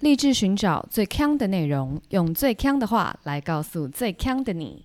[0.00, 4.84] 立志寻找最强的内容，用最强的话来告诉最强的你。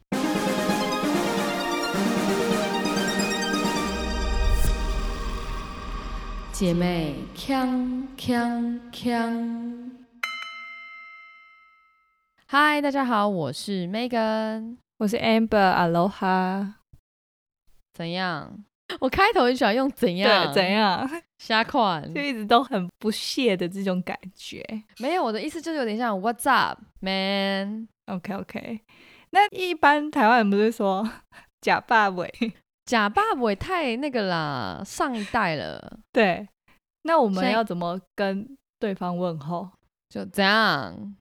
[6.53, 9.91] 姐妹，强强强！
[12.45, 16.75] 嗨，大家好，我是 Megan，我是 Amber，Aloha。
[17.93, 18.63] 怎样？
[18.99, 20.51] 我开头很喜欢用怎样？
[20.53, 21.09] 怎样？
[21.39, 24.63] 瞎款，就一直都很不屑的这种感觉。
[24.99, 27.87] 没有，我的意思就是有点像 What's up, man?
[28.07, 28.81] OK OK。
[29.31, 31.09] 那一般台湾人不是说
[31.61, 32.31] 假爸尾？
[32.85, 35.99] 假爸尾太那个啦，上一代了。
[36.11, 36.47] 对。
[37.03, 39.67] 那我们要怎么跟对方问候？
[40.09, 41.15] 就怎样？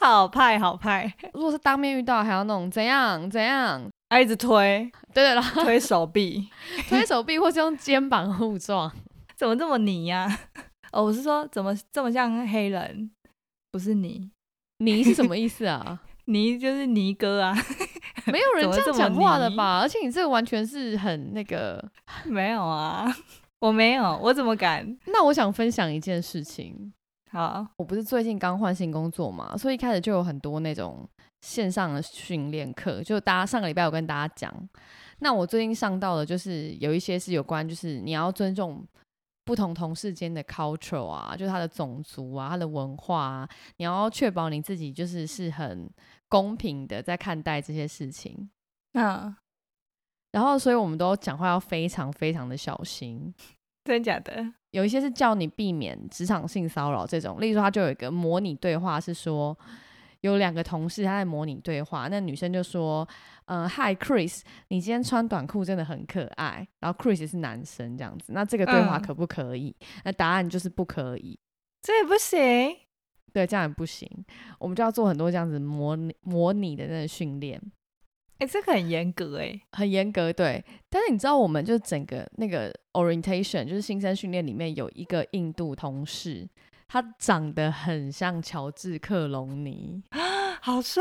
[0.00, 1.12] 好派好派。
[1.34, 3.88] 如果是当面遇到，还要那种怎样怎样？
[4.20, 6.48] 一直推，对对了，推手臂，
[6.88, 8.90] 推手臂，或是用肩膀互撞，
[9.36, 10.26] 怎么这么泥呀？
[10.92, 13.10] 哦，我是说，怎么这么像黑人？
[13.70, 14.30] 不是泥，
[14.78, 16.00] 泥是什么意思啊？
[16.26, 17.56] 泥就是泥哥啊，
[18.26, 19.80] 没有人这样讲话的吧？
[19.80, 21.82] 而且你这个完全是很那个，
[22.26, 23.06] 没有啊，
[23.60, 24.96] 我没有，我怎么敢？
[25.06, 26.92] 那我想分享一件事情。
[27.30, 31.08] 好，我不是最近刚换新工作嘛，所以一开始就有很多那种。
[31.42, 34.68] 线上的训练课，就大家上个礼拜有跟大家讲，
[35.18, 38.86] 那我最近上到的，就是有一些是有关，就是你要尊重
[39.44, 43.48] 不同同事间的 culture 啊，就是他的种族啊，他的文化啊，
[43.78, 45.90] 你要确保你自己就是是很
[46.28, 48.48] 公平的在看待这些事情。
[48.92, 49.34] 嗯，
[50.30, 53.34] 然后所以我们都讲话要非常非常的小心，
[53.84, 54.46] 真假的？
[54.70, 59.58] 有一些是叫你避免职场性骚扰这种，例如说他就有一个模拟对话是说。
[60.22, 63.06] 有两个同事他在模拟对话，那女生就说
[63.46, 69.76] ：“嗯，Hi Chris，你今天穿短裤真的很可爱。”然后 Chris 是男生这样子，那这个对话可不可以？
[70.04, 71.38] 那答案就是不可以，
[71.82, 72.76] 这也不行。
[73.32, 74.08] 对，这样也不行。
[74.58, 77.60] 我们就要做很多这样子模拟模拟的那个训练。
[78.38, 80.32] 哎，这个很严格哎，很严格。
[80.32, 86.48] 对，但是你知道，我们就整个那个 orientation，就是新生训练里面有一个印度同事。
[86.92, 90.02] 他长得很像乔治克隆尼，
[90.60, 91.00] 好帅！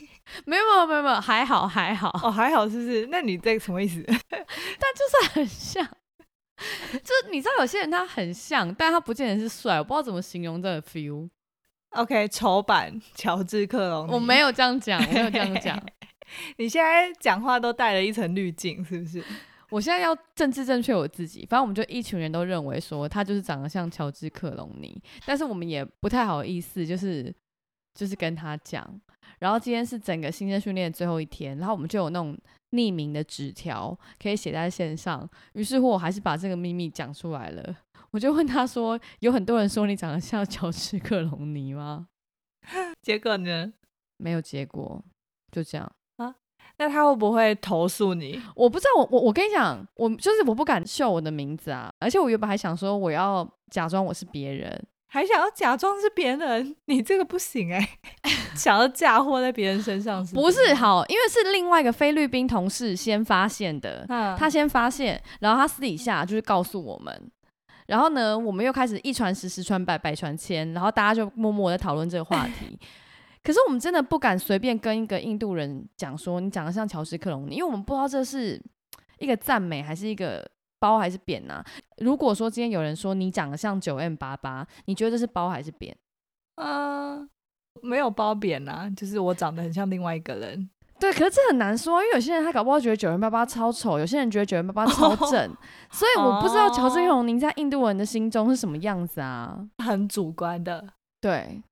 [0.46, 3.06] 没有没有没有没有，还好还好哦，还好是不是？
[3.10, 4.02] 那你这个什么意思？
[4.08, 11.28] 但就是很像，就是你知道有些人他很像，但他不见得是帅，我不知道怎么形容这个 feel。
[11.90, 15.78] OK，丑版乔治克隆尼，我没有这样讲，我没有这样讲。
[16.56, 19.22] 你现在讲话都带了一层滤镜，是不是？
[19.70, 27.34] 我现在要政治正确我自己，反正我们就一群人都认为说他就是长得像乔治克隆尼，但是我们也不太好意思，就是
[27.94, 29.00] 就是跟他讲。
[29.40, 32.36] 然后今天是整个新生训练最后一天，然后我们就有那种
[32.70, 35.28] 匿名的纸条可以写在线上。
[35.52, 37.76] 于是乎，我还是把这个秘密讲出来了。
[38.10, 42.08] 我就问他说：“有很多人说你长得像乔治克隆尼吗？”
[43.02, 43.72] 结果呢？
[44.16, 45.04] 没有结果，
[45.52, 45.92] 就这样。
[46.76, 48.40] 那他会不会投诉你？
[48.54, 57.88] 我不知道，我我我跟你讲，我就是我不敢秀我的名字啊，而且我原本还想说我要假装我是别人，还想要假装是别人，你这个不行哎，
[58.54, 60.34] 想要嫁祸在别人身上是？
[60.34, 67.30] 不是好，因为是另外一个菲律宾同事先发现的，嗯他先发现，然后他私底下就是告诉我们，
[67.86, 72.78] 然后呢，我们又开始一传十，十传百，百传千，然后大家就默默在讨论这个话题。
[73.42, 78.60] 可是我们真的不敢随便跟一个印度人讲说你长得像乔治克隆尼，因为我们不知道这是
[79.18, 80.46] 一个赞美还是一个
[80.78, 81.64] 褒还是贬呐。
[81.98, 85.96] 如果说今天有人说你长得像九 M 八八，你觉得这是褒还是贬？
[86.56, 87.28] 嗯，
[87.82, 90.68] 没有褒贬呐，就是我长得很像另外一个人。
[91.00, 95.56] 对，可是这很难说，因为有些人他搞不好觉得九 M 八八超丑，有些人觉得九 M 八八超正，
[95.92, 100.84] 所以我不知道乔治克隆尼在印度人的心中是什么样子啊，很主观的，
[101.20, 101.62] 对。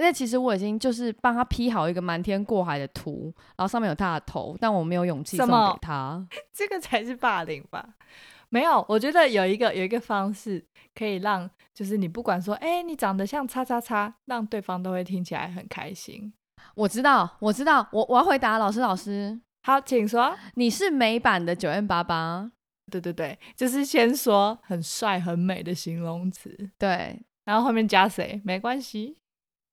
[0.00, 6.26] 那其实我已经就是帮他 P 好一个瞒天过海的图，然后上面有他的头，但我没有勇气送给他。
[6.52, 7.94] 这个才是霸凌吧？
[8.48, 16.32] 没有，我觉得有一个有一个方式可以让，就是你不管说，哎，你长得像叉叉叉，让对方都会听起来很开心。
[16.74, 22.50] 我知道，我知道，我我要回答老师，老师好，请说，你是美版的九 N 八八？
[22.90, 29.16] 对对对，就是先说很帅很美的形容词，对，然后后面加谁没关系。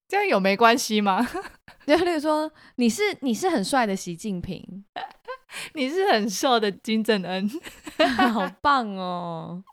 [0.08, 1.28] 这样有没关系吗？
[1.86, 4.86] 就例如说，你是你是很帅的习近平，
[5.74, 7.50] 你是很瘦的金正恩，
[8.34, 9.64] 好棒哦！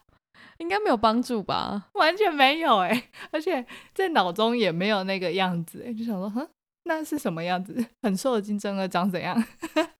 [0.58, 1.88] 应该没有帮助吧？
[1.94, 6.48] 完全没有哎，而且在脑中也没有那个样子哎，就想说，哼，
[6.84, 7.84] 那是什么样子？
[8.02, 9.36] 很瘦的金正恩长怎样？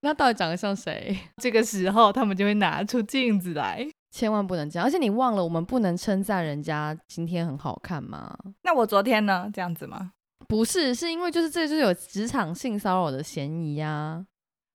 [0.00, 1.18] 那到底长得像谁？
[1.42, 4.86] 这个时候他们就会拿出镜子来，千万不能这样。
[4.86, 8.38] 而且你忘了，我们不能称赞人家今天很好看吗？
[8.62, 9.50] 那我昨天呢？
[9.52, 10.12] 这样子吗？
[10.46, 14.26] 不是，是因为就是这就是有职场性骚扰的嫌疑呀。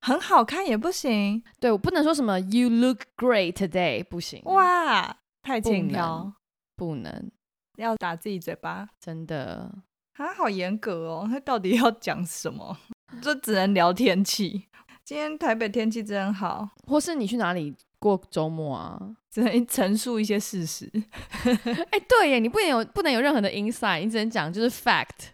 [0.01, 4.41] 很好看也不行，对我不能说什么 “You look great today” 不行。
[4.45, 6.33] 哇，太轻佻，
[6.75, 7.29] 不能
[7.77, 9.69] 要打自己嘴巴，真的。
[10.13, 12.77] 他好严格哦，他到底要讲什么？
[13.21, 14.67] 这只能聊天气。
[15.03, 18.99] 今天台北天气真好，或是你去哪里过周末啊？
[19.29, 20.89] 只能陈述一些事实。
[21.43, 25.31] 哎，对耶，你不能有不能有任何的 insight，你只能讲就是 fact。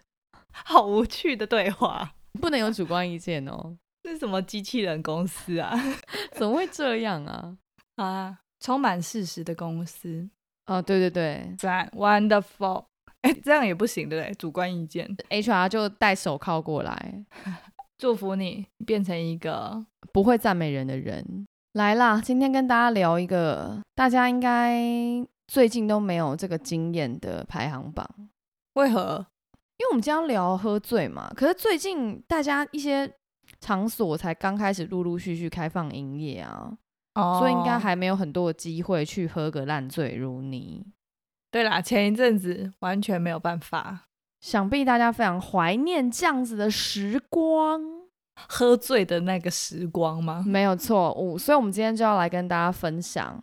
[0.64, 3.76] 好无趣的对话，不能有主观意见哦。
[4.02, 5.74] 这 是什么机器人公司啊？
[6.32, 7.56] 怎么会这样啊？
[7.96, 10.28] 啊，充满事实的公司。
[10.66, 12.84] 哦，对对对，赞，wonderful。
[13.22, 14.34] 哎，这样也不行，对不对？
[14.34, 17.24] 主观意见，HR 就戴手铐过来，
[17.98, 21.46] 祝福你变成一个不会赞美人的人。
[21.72, 24.80] 来啦，今天跟大家聊一个大家应该
[25.46, 28.08] 最近都没有这个经验的排行榜。
[28.74, 29.26] 为何？
[29.78, 33.12] 因为我们今天聊喝醉嘛，可是最近大家一些。
[33.60, 36.76] 场所才刚开始陆陆续续开放营业啊，
[37.38, 40.84] 所以应该还没有很多的机会去喝个烂醉如泥。
[41.52, 44.08] 对啦，前一阵子完全没有办法，
[44.40, 47.80] 想必大家非常怀念这样子的时光，
[48.48, 50.42] 喝醉的那个时光吗？
[50.44, 53.42] 没有错误，所以我们今天就要来跟大家分享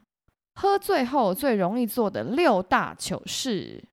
[0.56, 3.86] 喝醉后最容易做的六大糗事。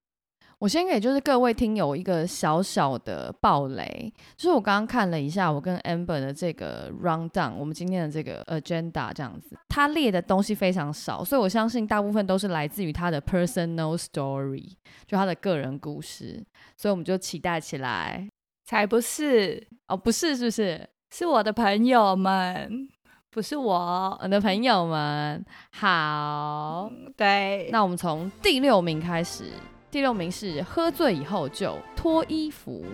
[0.61, 14.75] 我先给就是各位听友一个小小的暴雷，就是我刚刚看了一下我跟 Amber 的这个 rundown，我们今天的这个 agenda 这样子，他列的东西非常少，所以我相信大部分都是来自于他的 personal story，
[15.07, 16.45] 就他的个人故事，
[16.77, 18.29] 所以我们就期待起来。
[18.67, 20.87] 才不是哦，不是，是不是？
[21.11, 22.87] 是我的朋友们，
[23.31, 25.43] 不是我，我的朋友们。
[25.71, 29.45] 好，对，那我们从第六名开始。
[29.91, 32.85] 第六名是喝醉以后就脱衣服，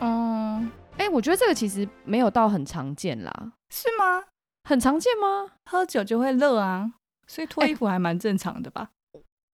[0.00, 4.24] 嗯，哎，我觉得这个其实没有到很常见啦，是吗？
[4.64, 5.52] 很常见吗？
[5.70, 6.92] 喝酒就会热啊，
[7.26, 8.88] 所以脱衣服还蛮正常的吧？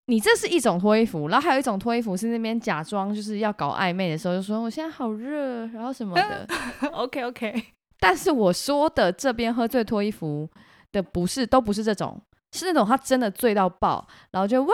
[0.07, 6.47] 你这是一种脱衣服，然后还有一种脱衣服是那边假装就是要搞暧昧的时候，就说我现在好热，然后什么的。
[6.93, 7.65] OK OK，
[7.99, 10.49] 但是我说的这边喝醉脱衣服
[10.93, 12.21] 的不是，都不是这种。
[12.57, 14.69] 是那种他真的醉到爆，然后就哇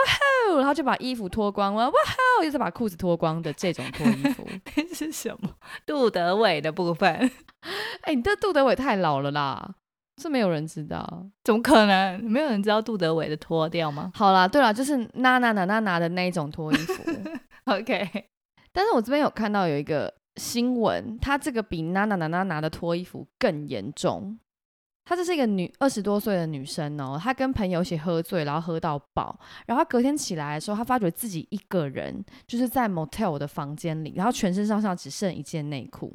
[0.49, 1.93] 吼，然后就把衣服脱光了，哇
[2.39, 4.47] 吼，又是把裤子脱光的这种脱衣服。
[4.77, 5.51] 那是什么？
[5.85, 7.31] 杜德伟的部分？
[8.03, 9.75] 哎，你这杜德伟太老了啦，
[10.21, 12.23] 是没有人知道，怎么可能？
[12.25, 14.13] 没有人知道杜德伟的脱掉吗？
[14.15, 17.03] 好啦，对啦，就是娜娜娜娜娜的那一种脱衣服。
[17.67, 18.09] OK，
[18.73, 24.39] 但是我这边有看到有一个新闻，他这个比娜娜娜娜娜的脱衣服更严重。
[25.05, 36.15] 她这是一个女二十多岁的女生哦，她跟朋友一起喝醉，然后喝到爆，然后隔天起来的时候，她发觉自己一个人就是在 motel 的房间里，然后全身上下只剩一件内裤。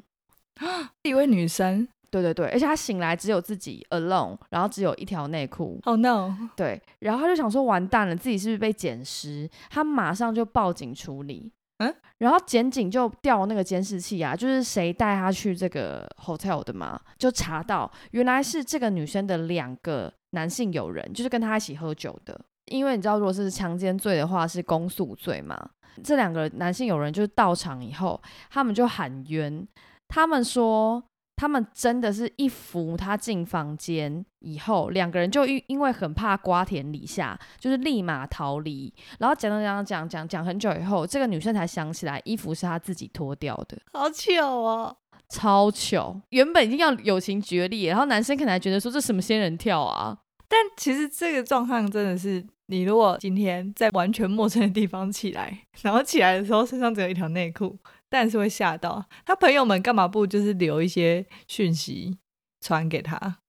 [1.03, 5.79] 一位女生，对对对，而且她醒来只有自己 alone，然后只有一条内裤。
[5.83, 6.33] Oh no！
[6.55, 9.49] 对，然后她就想说完蛋了，自己是不是被捡尸？
[9.69, 11.51] 她马上就报警处理。
[11.77, 22.39] 嗯，然后检警就调那个监视器啊，就是谁带他去这个 hotel 的嘛，就查到原来是这个女生的两个男性友人，就是跟他一起喝酒的。
[22.65, 25.69] 因为你知道，如果是强奸罪的话，是公诉罪嘛。
[26.03, 29.67] 这两个男性友人就是到场以后，他们就喊冤，
[30.07, 31.03] 他们说。
[31.37, 38.91] 他们真的是一扶他进房间以后，两个人就因因为很怕瓜田李下，就是立马逃离。
[39.19, 44.97] 然后讲讲讲讲讲讲很久以后，这个女生才想起来衣服是她自己脱掉的，好糗哦，
[45.29, 46.19] 超糗！
[46.29, 50.17] 原本已经要友情决裂，然后男生可能还觉得说这什么仙人跳啊？
[50.47, 57.77] 但其实这个状况真的是，你如果今天在完全陌生的地方起来，然后起来的时候身上只有一条内裤。
[58.09, 62.17] 但是会吓到他朋友们，干嘛不就是留一些讯息
[62.61, 63.39] 传给他？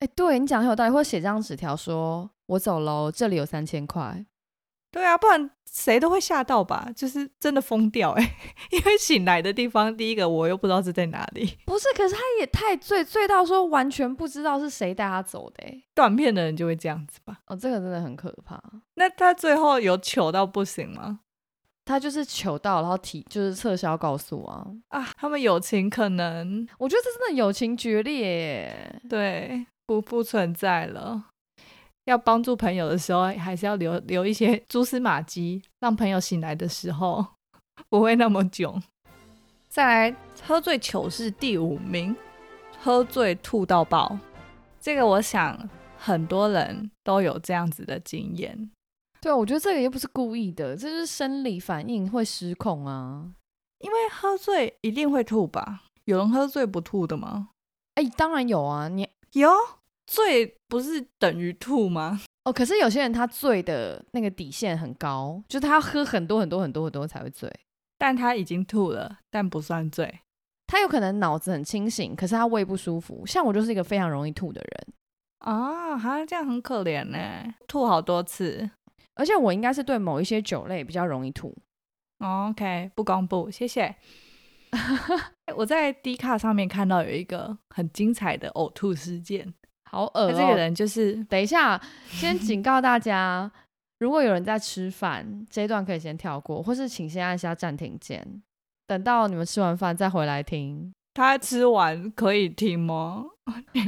[0.00, 4.24] 哎，对你讲很有道理，或者写张纸条说：“我走喽，这里有三千块。”
[4.90, 6.88] 对啊，不然谁都会吓到吧？
[6.94, 8.36] 就是真的疯掉哎！
[8.70, 11.58] 因为醒来的地方，第一个我又不知道是在哪里。
[11.66, 15.82] 不是，可是他也太醉，醉到说完全不知道是谁带他走的哎。
[15.96, 17.40] 断片的人就会这样子吧？
[17.46, 18.62] 哦，这个真的很可怕。
[18.94, 21.20] 那他最后有糗到不行吗？
[21.84, 25.12] 他就是求到，然后提就是撤销告诉啊啊！
[25.16, 31.26] 他们友情可能，我觉得这真的友情决裂，对，不不存在了。
[32.06, 37.24] 要帮助朋友的时候，还是要留留一些蛛丝马迹，让朋友醒来的时候
[37.88, 38.82] 不会那么囧。
[39.68, 42.14] 再来，喝醉糗事第五名，
[42.80, 44.18] 喝醉吐到爆。
[44.80, 48.70] 这个我想很多人都有这样子的经验。
[49.24, 53.32] 对，我觉得这个又不是故意的，这是生理反应会失控啊。
[53.78, 55.84] 因为喝醉一定会吐吧？
[56.04, 57.48] 有人喝醉不吐的吗？
[57.94, 58.86] 哎，当然有啊。
[58.88, 59.50] 你有
[60.06, 62.20] 醉不是等于吐吗？
[62.44, 67.50] 哦，可是有些人他醉的那个底线很高，就是他要喝很多很多很多很多才会醉。
[67.96, 70.20] 但他已经吐了，但不算醉。
[70.66, 73.24] 他有可能脑子很清醒，可是他胃不舒服。
[73.24, 74.86] 像我就是一个非常容易吐的人
[75.38, 77.18] 啊，哈，这样很可怜呢，
[77.66, 78.70] 吐好多次。
[79.14, 81.56] 而且我应该是对某一些酒类比较容易吐。
[82.18, 83.94] OK，不公布，谢谢。
[85.56, 89.52] 我在 D 卡上面看到有一个很精彩的呕吐事件，
[89.90, 90.32] 好恶。
[90.32, 93.50] 这个人就是，等一下，先警告大家，
[94.00, 98.42] 如果有人在吃饭，这一段可以先跳过，或是请先按下暂停键，
[98.86, 100.92] 等到你们吃完饭再回来听。
[101.12, 103.26] 他吃完可以听吗？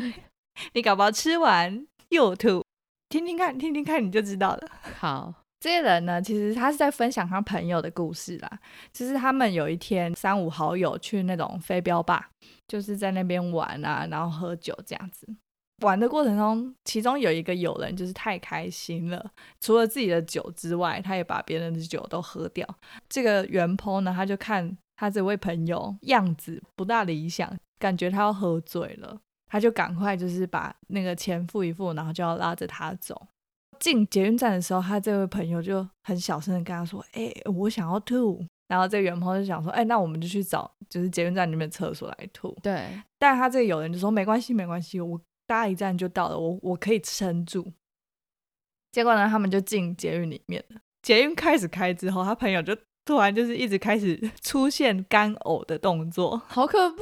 [0.75, 2.66] 你搞不好吃完又吐。
[3.09, 4.69] 听听看，听听看，你就知道了。
[4.99, 8.59] 好，这些人呢，其实他是在分享他朋友的故事啦。
[8.93, 12.29] 就是他们有一天三五好友去那种飞镖吧，
[12.67, 15.27] 就是在那边玩啊，然后喝酒这样子。
[15.85, 22.67] 玩的过程中，其中有一个友人就是太开心了，除了自己的酒之外，他也把别人的酒都喝掉。
[23.09, 29.21] 这个元坡呢，他就看他这位朋友样子不大理想，感觉他要喝醉了。
[29.47, 33.29] 他就赶快就是把那个钱付一付，然后就要拉着他走。
[33.79, 42.89] 进捷运站的时候，他这位朋友就很小声的跟他说：“哎，我想要吐。”然后这个元朋就想说：“哎，那我们就去找就是捷运站里面厕所来吐。”对。
[43.19, 47.71] 但他这个友人就说：“没关系，没关系，我搭一站就到了，我我可以撑住。”
[48.91, 50.81] 结果呢，他们就进捷运里面了。
[51.03, 52.75] 捷运开始开之后，他朋友就
[53.05, 56.97] 突然就是一直开始 出现干呕的动作，好可怕。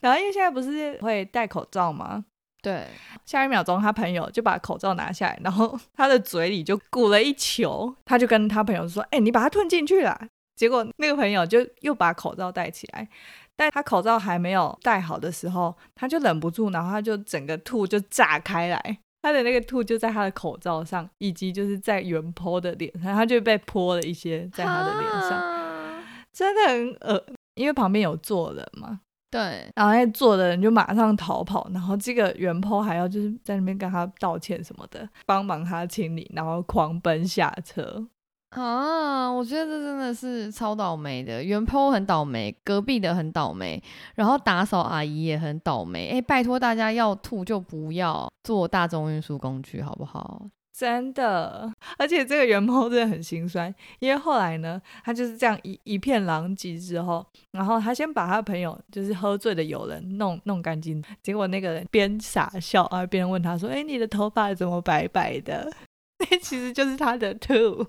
[0.00, 2.24] 然后因为现在不是会戴口罩吗？
[2.62, 2.86] 对，
[3.24, 13.08] 下一秒钟他朋友就把口罩拿下来，然后他的嘴里就鼓了一球，他就跟他朋友说：“哎，你把它吞进去了。”结果那个朋友就又把口罩戴起来，
[13.56, 27.24] 但他口罩还没有戴好的时候，他就忍不住，然后他就整个吐就炸开来，他的那个吐就在他的口罩上，以及就是在原坡的脸上，他就被泼了一些在他的脸上，真的很恶，
[27.54, 29.00] 因为旁边有坐人嘛。
[29.30, 38.06] 对，然后那坐的人就马上逃跑，然后这个原坡还要就是在那边跟他道歉什么的，帮忙他清理，然后狂奔下车。
[38.50, 43.80] 啊，我觉得这真的是超倒霉的，原坡很倒霉，隔壁的很倒霉，
[44.16, 46.08] 然后打扫阿姨也很倒霉。
[46.08, 50.48] 哎，拜托大家要吐就不要坐大众运输工具，好不好？
[50.80, 65.70] 真的，而且这个元猫真的很心酸，因为后来呢，他就是这样一一片狼藉之后，然后他先把他朋友就是喝醉的友人弄弄干净，结果那个人边傻笑啊边问他说：“哎，你的头发怎么白白的？”
[66.18, 67.86] 那其实就是他的吐。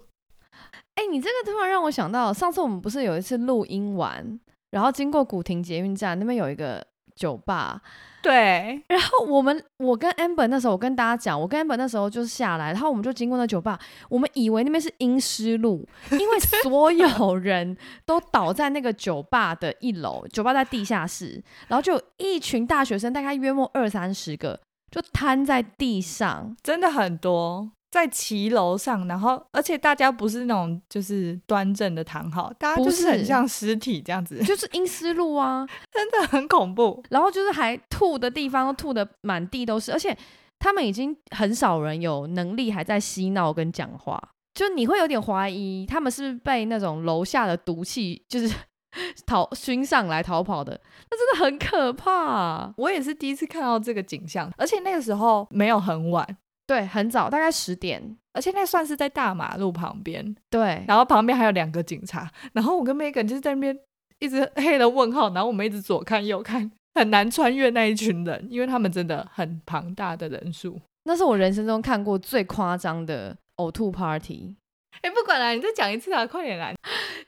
[0.95, 4.37] 哎，你这个突然让我想到，上次我们不是有一次录音完，
[4.71, 7.81] 然后经过古亭捷运站那边有一个酒吧。
[8.21, 17.41] 对，然后我们，我跟 amber 那时候，我跟大家讲，我跟 amber 那时候就是下来，然后我们就经过那酒吧，我们以为那边是阴湿路，因为 所有。
[17.41, 17.75] 人
[18.05, 24.59] 都倒在那个酒吧的一楼，酒吧在地下室，然后就一群大学生，大概约莫二三十个，
[24.91, 27.71] 就瘫在地上，真的很多。
[27.91, 37.03] 在骑楼上，然后而且大家不是那种就是端正的躺好，大家就是很像尸体这样子，就 是阴湿路啊，真的很恐怖。
[37.09, 40.17] 然后就是还吐的地方吐的满地都是，而且
[40.57, 44.21] 他们已经很少人有能力还在嬉闹跟讲话，
[44.53, 48.55] 就你会有点怀疑他们是被那种楼下的毒气就是
[49.27, 50.79] 逃熏上来逃跑的，
[51.09, 52.73] 那真的很可怕。
[52.77, 56.37] 我也是第一次看到这个景象，而且那个时候没有很晚。
[56.71, 58.01] 对，很早，大概十点，
[58.31, 60.33] 而且那算是在大马路旁边。
[60.49, 63.77] 对，然后旁边还有两个警察，然后我跟 Megan 就是在那边
[64.19, 70.79] 一直黑了问号，然后我们一直左看右看，很难穿越那一群人，因为他们真的很庞大的人数。
[71.03, 74.55] 那是我人生中看过最夸张的呕吐 party。
[75.01, 76.73] 哎，不管了，你再讲一次啊，快点来。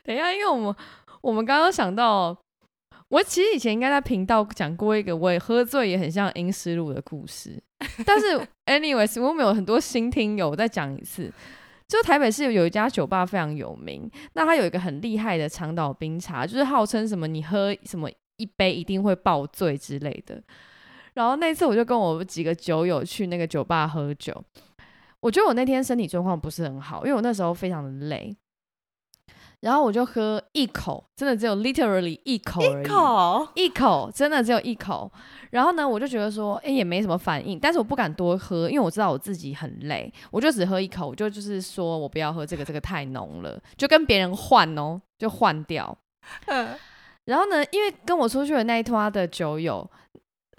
[0.02, 0.74] 等一下，因为我们
[1.20, 2.34] 我们刚刚想到。
[3.08, 7.62] 我其实以前应该在频道讲过一个我也喝醉也很像阴湿路的故事，
[8.04, 8.26] 但是
[8.66, 11.32] anyways 我们有很多新听友我再讲一次。
[11.86, 20.42] 就台北市有一家酒吧非常有名，那它有一个很厉害的长岛冰茶，就是号称什么你喝什么一杯一定会爆醉之类的。
[21.12, 24.42] 然后那次我就跟我几个酒友去那个酒吧喝酒，
[25.20, 28.34] 我觉得我那天身体状况不是很好，因为我那时候非常的累。
[29.64, 35.10] 然后我就喝一口，真的只有 literally 一口而已，一口，一口，真的只有一口。
[35.52, 45.96] 然后呢，我就觉得说，哎，也没什么反应，但是我不敢多喝，因为我知道我自己很累，我就只喝一口，我就就是说我不要喝这个，这个太浓了，就跟别人换哦，就换掉。
[46.44, 46.68] 嗯。
[47.24, 49.90] 然后呢，因为跟我出去的那一拖的酒友，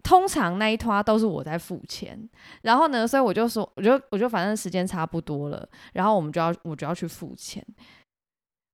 [0.02, 2.28] 通常那一拖都是我在付钱。
[2.64, 7.64] 然后呢，所以我就说，我就我就反正时间差不多了，然后我们就要我就要去付钱。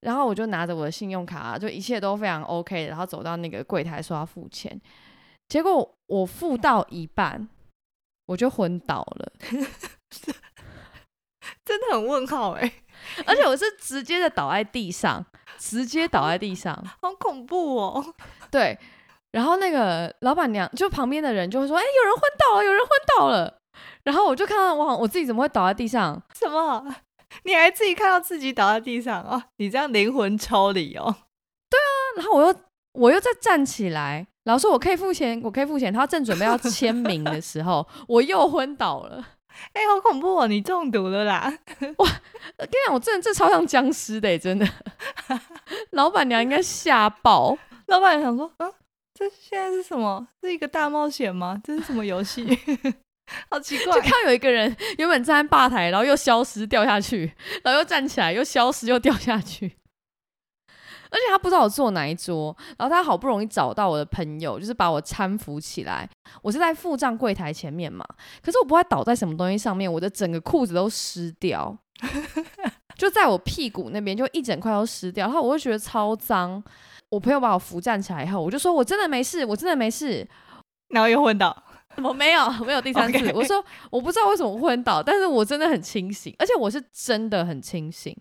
[0.01, 4.79] 然后我就拿着我的信用卡，就一切都非常 OK，然后走到那个柜台说要付钱。
[5.47, 7.47] 结果我付到一半，
[8.25, 9.31] 我就昏倒了，
[11.65, 12.71] 真的很问号哎！
[13.25, 15.25] 而且我是直接的倒在地上，
[15.57, 18.13] 直接倒在地上，好恐怖哦！
[18.49, 18.77] 对，
[19.31, 23.57] 然后那个老板娘就旁边的人就会说：“哎，有人昏倒了，有人昏倒了。”
[24.03, 26.21] 然后我就看到我我自己怎么会倒在地上？
[26.33, 26.95] 什么？
[27.43, 29.41] 你还自己看到自己倒在地上哦？
[29.57, 31.15] 你这样灵魂抽离哦？
[31.69, 32.55] 对啊，然后我又
[32.93, 35.91] 我又再站起来，然后说我可以付钱，我可以付钱。
[35.93, 39.25] 他正准备要签名的时候，我又昏倒了。
[39.73, 40.47] 哎，好恐怖哦！
[40.47, 41.53] 你中毒了啦！
[41.97, 42.07] 哇，
[42.57, 44.65] 跟你讲，我真的这超像僵尸的，真的。
[45.91, 47.57] 老板娘应该吓爆。
[47.87, 48.73] 老板娘想说，嗯，
[49.13, 50.25] 这现在是什么？
[50.41, 51.61] 是一个大冒险吗？
[51.63, 52.45] 这是什么游戏？
[53.49, 53.93] 好奇怪！
[53.95, 57.31] 就看到有一个人原本站在吧台，然后又消失掉下去，
[57.63, 59.77] 然后又站起来，又消失又掉下去。
[61.13, 66.09] 而且他不知道我坐哪一桌，然后他好不容易找到我的朋友，就是把我搀扶起来。
[66.41, 68.05] 我是在付账柜台前面嘛，
[68.41, 71.77] 可是我不会倒在什么东西上面，我的整个裤子都湿掉，
[72.95, 75.27] 就在我屁股那边，就一整块都湿掉。
[75.27, 76.63] 然后我就觉得超脏。
[77.09, 80.25] 我朋友把我扶站起来以后，我就说我真的没事，我真的没事。
[80.89, 81.63] 然后又昏倒。
[82.03, 83.31] 我 没有， 没有第三次。
[83.33, 88.15] 我说我不知道为什么昏倒，但是我真的很清醒，而且我是真的很清醒。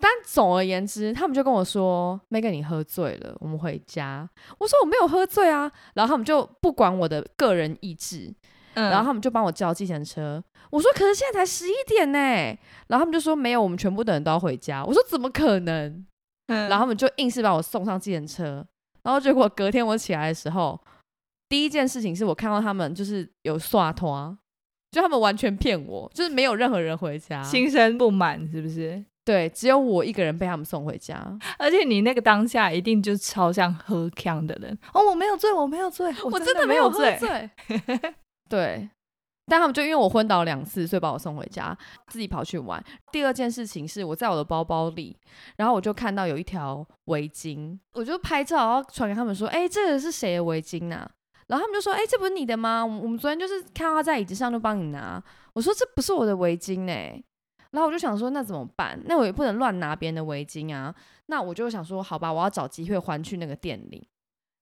[0.00, 8.34] 但总而言之，他们就跟我说：“Megan，你喝醉了，我们回家。”我说：“我没有喝醉啊。”然后他们就不管我的个人意志，
[8.74, 10.42] 然后他们就帮我叫计程车。
[10.70, 12.18] 我说：“可是现在才十一点呢。”
[12.88, 16.04] 然后他们就说：“没有，我们全部的人都要回家。”我说：“怎么可能？”
[16.48, 18.66] 然后他们就硬是把我送上计程车。
[19.04, 20.80] 然后结果隔天我起来的时候。
[21.52, 24.34] 第一件事情是我看到他们就是有刷拖，
[24.90, 29.04] 就他们完全骗我，就是没有任何人回家，心生不满是不是？
[29.22, 31.22] 对，只有我一个人被他们送回家，
[31.58, 37.18] 而且你那个当下一定就超像喝呛的人哦，我没有醉，我没有醉，我真的没有醉，
[38.48, 38.88] 对，
[39.44, 42.82] 但他们就因为我昏倒两次，所以把我送回家，自己跑去玩。
[43.12, 45.14] 第二件事情是我在我的包包里，
[45.58, 51.10] 然后我就看到有一条围巾，我就拍照，然后传给他们说，哎，这个是谁的围巾啊？
[51.52, 52.82] 然后他们就说：“哎，这不是你的吗？
[52.82, 57.22] 我们昨天就是看到他在椅子上，就帮你拿。”我说：“这不是我的围巾哎。”
[57.72, 58.98] 然后我就想说：“那怎么办？
[59.04, 60.94] 那我也不能乱拿别人的围巾啊。”
[61.28, 64.08] 那我就想说：“好吧，我要找机会还去那个店里。”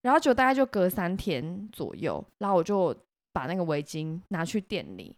[0.03, 2.93] 然后就大概就隔三天左右，然后我就
[3.33, 5.15] 把那个围巾拿去店里，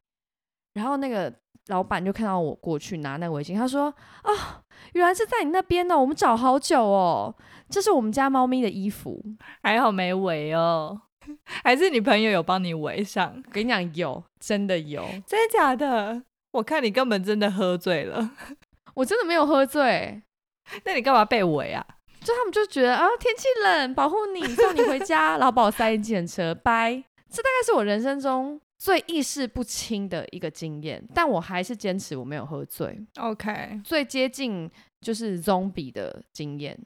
[0.74, 1.32] 然后那个
[1.68, 3.84] 老板就看到我过去拿那个围巾，他说
[4.24, 7.34] ：“啊，原来是在你那边呢，我们找好久哦。
[7.70, 9.24] 这是我们家猫咪的衣服，
[9.62, 11.00] 还好没围哦。”
[11.64, 13.42] 还是你朋友有帮你围上？
[13.50, 16.22] 跟你讲，有，真的有，真的假的？
[16.52, 18.32] 我看你根本真的喝醉了，
[18.94, 20.22] 我真的没有喝醉，
[20.84, 21.84] 那你干嘛被围啊？
[22.20, 27.02] 就他们就觉得啊，天气冷，保护你，送你回家， 然后把我塞进程车，拜。
[27.28, 32.96] 这大概是我人生中最意识不清的一个经验，但我还是坚持我没有喝醉。
[33.16, 36.78] OK，最接近就是 zombie 的经验。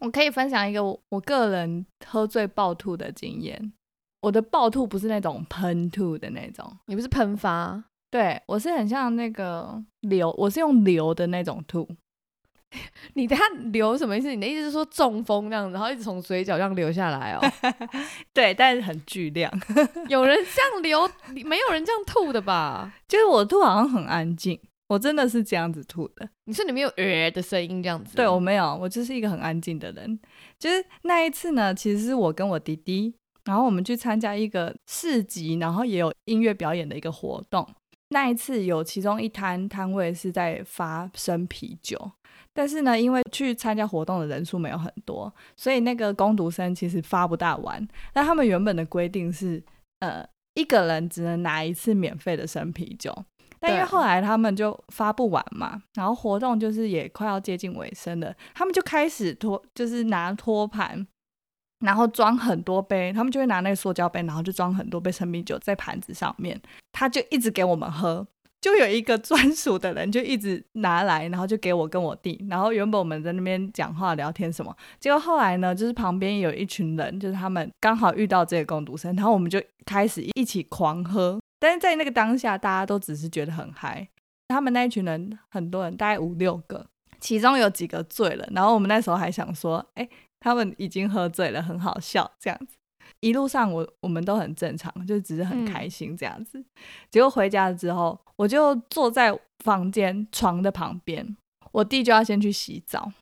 [0.00, 3.72] 我可以分享一个我我个人喝醉暴吐的经验。
[4.20, 11.88] 我的暴吐不是那种喷吐的那种，你不是喷发，对我是很像那个流，我是用流的那种吐。
[13.14, 14.28] 你等下流什么意思？
[14.34, 17.40] 你的意思是说中风那样，然后一直从嘴角这样流下来哦？
[18.34, 19.50] 对，但是很巨量。
[20.08, 21.08] 有人这样流，
[21.46, 22.92] 没有人这样吐的吧？
[23.08, 24.60] 就是我吐好像很安静。
[24.88, 26.28] 我真的是这样子吐的。
[26.46, 28.16] 你说你没有呃的声音这样子？
[28.16, 30.18] 对我没有，我就是一个很安静的人。
[30.58, 37.68] 就是那一次呢，其实是我跟我弟弟，然后我们去参加一个市集，然后也有音乐表演的一个活动。
[38.10, 42.10] 那一次有其中一摊摊位是在发生啤酒，
[42.54, 47.86] 但是呢，因为去参加活动的人数没有很多，所以那个工读生其实发不大完。
[48.14, 49.62] 那他们原本的规定是，
[50.00, 53.14] 呃，一个人只能拿一次免费的生啤酒。
[53.60, 61.06] 但因为后来他们就发不完嘛，然后活动就是也快要接近尾声了，他们就开始托，就是拿托盘，
[61.80, 66.60] 然后装很多杯，他们就会拿那个塑胶杯，然后就装很多杯生啤酒在盘子上面，
[66.92, 68.26] 他就一直给我们喝，
[68.60, 72.44] 就有一个 专属的人，就一直拿来，然后就给我跟我弟。
[72.48, 81.40] 然后原本我们在那边讲话聊天什么，结果后来呢，就是旁边有一群人，就是他们刚好遇到这个攻读生，然后我们就开始一起狂喝。
[81.58, 84.08] 但是在那个当下，大家都只是觉得很嗨。
[84.48, 86.86] 他们那一群人很多人，大概五六个，
[87.20, 88.48] 其中有几个醉了。
[88.52, 90.08] 然后我们那时候还想说，哎，
[90.40, 92.76] 他们已经喝醉了，很好笑这样子。
[93.20, 96.64] 一路上我我们都很正常，就只是很开心这样子。
[97.10, 101.36] 结果回家了之后，我就坐在房间床的旁边，
[101.72, 103.12] 我弟就要先去洗澡，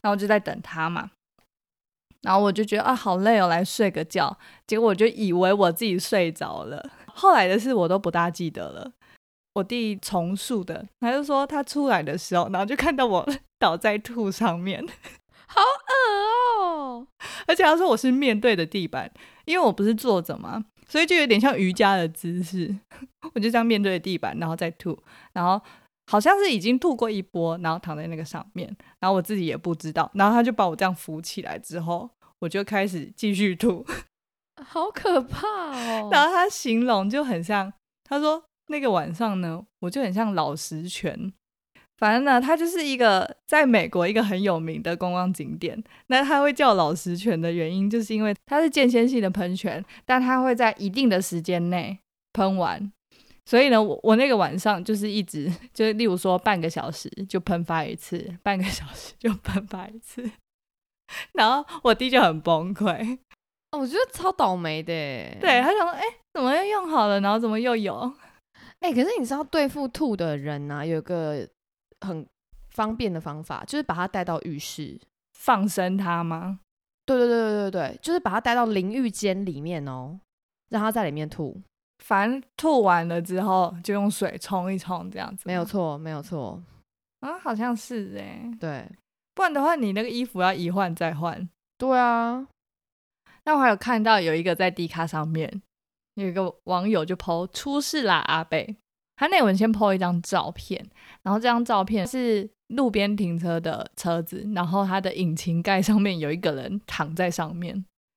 [0.00, 1.10] 然后我就在等他嘛。
[2.20, 4.38] 然后我就觉得啊好累哦，来睡个觉。
[4.66, 8.92] 结果我就以为我自己睡着了，后来的事我都不大记得了。
[9.54, 13.28] 我弟重述的，他就说他出来的时候，然后就看到我
[13.60, 14.82] 倒在吐上面。
[15.46, 17.06] 好恶哦！
[17.46, 19.12] 而且他说我是面对的地板，
[19.44, 22.74] 因为我不是坐着嘛，所以就有点像瑜伽的姿势。
[23.34, 24.98] 我就这样面对地板，然后再吐，
[25.34, 25.60] 然后
[26.10, 30.10] 好像是已经吐过一波，然后躺在那个上面，然后我自己也不知道。
[30.14, 33.84] 然后他就把我这样扶起来之后，我就开始继续吐，
[34.64, 36.08] 好可怕哦！
[36.12, 37.72] 然后他形容就很像，
[38.04, 41.32] 他说那个晚上呢，我就很像老实泉。
[41.98, 45.80] 反正呢，它就是一个在美国一个很有名的观光景点。
[46.08, 51.96] 那它会叫老石泉的原因，就是因为它是间歇性的喷泉，但它会在一定的时间内
[52.32, 52.92] 喷完。
[53.46, 60.28] 所以呢，我我那个晚上就是一直， 就例如说半个小时就喷发一次，半个小时就喷发一次。
[61.34, 63.18] 然后我弟就很崩溃，
[63.72, 64.92] 哦，我觉得超倒霉的。
[65.40, 68.12] 对他想说，哎，怎么又用好了，然后怎么又有？
[68.80, 71.46] 哎，可是你知道对付吐的人呢，有个。
[72.04, 72.26] 很
[72.70, 75.00] 方便的方法，就是把他带到浴室
[75.38, 76.58] 放生他吗？
[77.06, 80.18] 对对对对对对，就是把他带到淋浴间里面哦，
[80.70, 81.56] 让他在里面吐。
[82.04, 85.44] 反正吐完了之后，就用水冲一冲，这样子。
[85.46, 86.60] 没有错，没有错。
[87.20, 88.50] 啊，好像是哎。
[88.58, 88.84] 对，
[89.32, 91.48] 不然的话，你那个衣服要一换再换。
[91.78, 92.44] 对啊。
[93.44, 95.62] 那我还有看到有一个在 D 卡上面，
[96.14, 98.76] 有一个网友就 PO 出事啦，阿贝。
[99.16, 100.84] 他内文先 po 一张照片，
[101.22, 107.72] 然后这张照片是路边停车的车子，然后它的引擎盖上面有一个人躺在上面，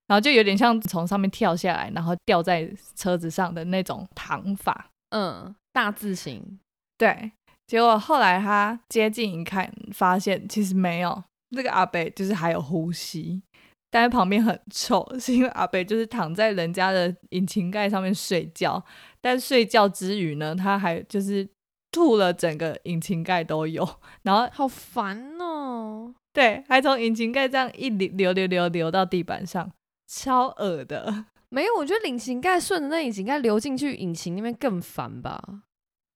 [0.08, 6.60] 然后就有点像从上面跳下来，然后掉在车子上的那种躺法，嗯，大字型。
[6.98, 7.32] 对，
[7.68, 13.44] 结果后来他接近一看，发现其实没有，这个阿北就是还有呼吸。
[13.89, 18.84] 但是旁边很臭，是因为阿北就是躺在人家的引擎盖上面睡觉，
[19.21, 21.48] 但睡觉之余呢，他还就是
[21.91, 23.88] 吐了整个引擎盖都有，
[24.24, 26.13] 然后好烦哦。
[26.34, 29.71] 对，还从引擎盖这样一流流流流流到地板上，
[30.06, 31.26] 超恶的。
[31.48, 35.41] 没有，我觉得引擎盖顺着那引擎盖流进去引擎那边更烦吧？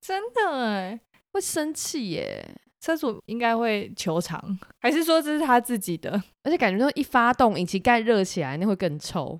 [0.01, 0.99] 真的哎，
[1.31, 2.55] 会生气耶。
[2.81, 4.41] 车主应该会求偿，
[4.81, 6.11] 还是说这是他自己的？
[6.43, 9.39] 而且感觉说一发动引擎盖热起来，那会更臭。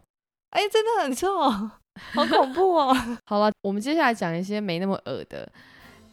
[0.52, 1.30] 哎，真的很臭，
[2.14, 2.96] 好恐怖哦！
[3.28, 5.50] 好了，我们接下来讲一些没那么恶的。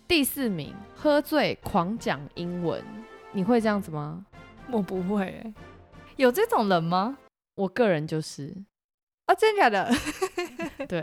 [0.07, 2.83] 第四名，喝醉狂讲英文，
[3.33, 4.27] 你会这样子吗？
[4.71, 5.53] 我不会，
[6.17, 7.19] 有这种人吗？
[7.57, 8.55] 我个人就是
[9.25, 9.91] 啊，真的假的？
[10.87, 11.01] 对，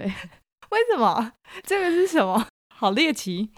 [0.70, 1.34] 为什么？
[1.64, 2.48] 这个是什么？
[2.74, 3.50] 好猎奇。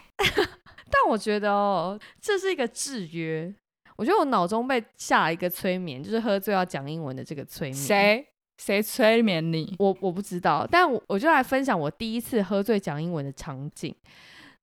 [0.95, 3.53] 但我觉得哦，这是一个制约。
[3.97, 7.73] 我觉得我脑中被下了一个催眠，就是喝醉要讲英文的这个催眠。
[7.75, 8.27] 谁
[8.57, 9.75] 谁催眠你？
[9.79, 10.67] 我我不知道。
[10.69, 13.93] 但我我就来分享我第一次喝醉讲英文的场景。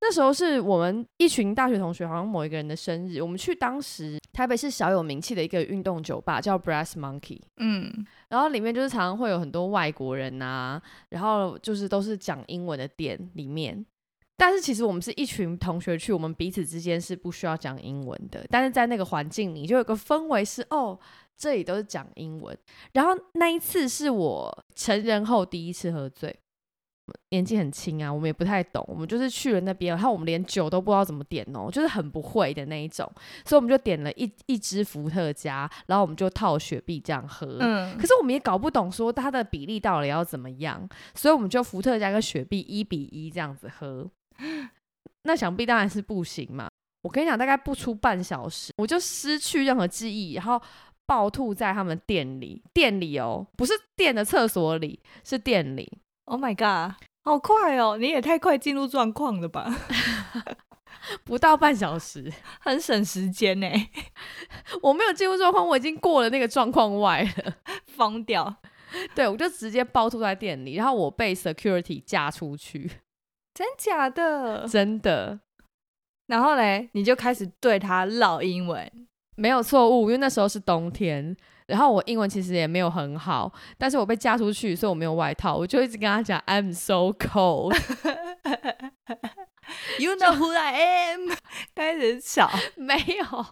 [0.01, 7.41] 那时候是我们一群大学同学，好像某一个人的生日，我们去当时台北市小有名气的一个运动酒吧，叫 Brass Monkey。
[7.59, 13.87] 嗯，然后里面就是常常会有很多外国人呐，然后就是都是讲英文的店里面。
[14.43, 18.45] 但是其实我们是一群同学去，我们彼此之间是不需要讲英文的。
[18.51, 20.99] 但是在那个环境里，就有个氛围是哦，
[21.37, 22.59] 这里都是讲英文。
[22.93, 26.37] 然后那一次是我成人后第一次喝醉，
[27.31, 33.09] 年纪很轻啊，我们也不太懂，我们就是去了那边，然后我们连酒都不知道怎么点哦，就是很不会的那一种，
[33.47, 37.59] 所以我们就点了一一支伏特加，然后我们就套雪碧这样喝。
[37.61, 44.11] 嗯，可是我们也搞不懂说它的比例到底要怎么样，所以我们就伏特加跟雪碧一比一这样子喝。
[45.25, 46.69] 那想必当然是不行嘛！
[47.03, 50.61] 我跟你讲，大概不出半小时，我就失去任何记忆，然后
[51.07, 52.63] 暴吐在他们店里。
[52.73, 55.99] 店里哦，不是店的厕所里，是店里。
[56.25, 57.97] Oh my god，好快哦！
[57.99, 59.75] 你也太快进入状况了吧？
[61.25, 63.69] 不到半小时，很省时间呢。
[64.83, 68.57] 我没有进入状况，我已经过了那个状况外了，疯掉。
[69.15, 72.91] 对，我就直接暴吐在店里，然后我被 security 架出去。
[73.55, 74.67] 真假的？
[74.69, 75.41] 真的，
[76.27, 78.91] 然后嘞，你就开始对他唠英文，
[79.37, 81.37] 没有错误，因为那时候是冬天。
[81.73, 87.75] 然后我英文其实也没有很好，但是我被嫁出去，所以我没有外套，我就一直跟他讲 I'm so cold。
[89.99, 91.31] You know who I am？
[91.75, 93.47] 开始吵，没有，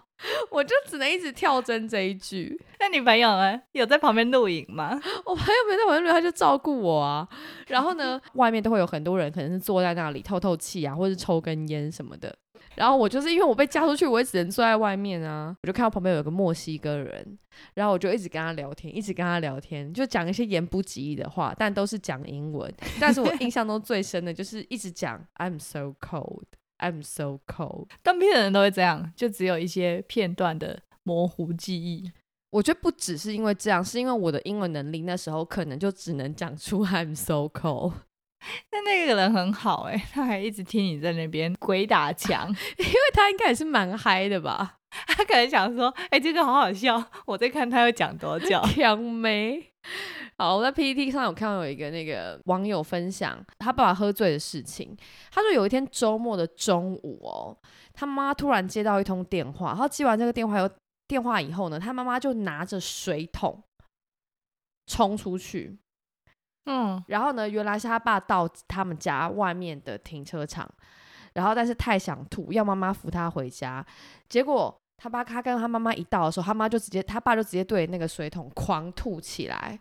[0.51, 2.61] 我就只能一直跳针这一句。
[2.79, 3.59] 那你朋友呢？
[3.73, 5.01] 有在旁边录影吗？
[5.25, 7.27] 我朋友没在旁边录，他就照顾我啊。
[7.69, 12.37] 然后呢，外面都会有很多人，可能是坐在那里透透气啊，或者抽根烟什么的。
[12.81, 15.55] 然后我就是因为我被嫁出去，我也只能坐在外面啊。
[15.63, 17.39] 我就看到旁边有个墨西哥人，
[17.75, 22.73] 然后我就一直跟他聊天，一直跟他聊天，就讲一些言不及义的话，但都是讲英文。
[22.99, 26.45] 但是我印象中最深的就是一直讲 I'm so cold,
[26.79, 27.89] I'm so cold。
[28.03, 32.11] 当兵的人都会这样，就只有一些片段的模糊记忆。
[32.51, 37.93] 我觉得不只是因为这样，是因为我的英文能力那时候可能就只能讲出 I'm so cold。
[38.71, 42.49] 但那个人很好哎，他还一直听你在那边鬼打墙，
[42.79, 44.77] 因为他应该也是蛮嗨的吧？
[45.07, 48.61] 他可能想说，哎，这个好好笑，我在看他要讲多久。
[48.75, 49.65] 强没？
[50.37, 54.97] 好，我在 PPT 上有看到有一个那个网友分享他爸爸喝醉的事情。
[55.31, 57.57] 他说有一天周末的中午哦，
[57.93, 60.69] 他妈突然接到一通电话，然后接完这个电话有
[61.07, 63.63] 电话以后呢，他妈妈就拿着水桶
[64.87, 65.79] 冲出去。
[66.67, 67.49] 嗯，然后呢？
[67.49, 70.69] 原来是他爸到他们家外面的停车场，
[71.33, 73.85] 然后但是太想吐，要妈妈扶他回家。
[74.29, 79.81] 结果他爸他跟他妈妈一到的时候，他妈就直接他爸就直接对那个水桶狂吐起来。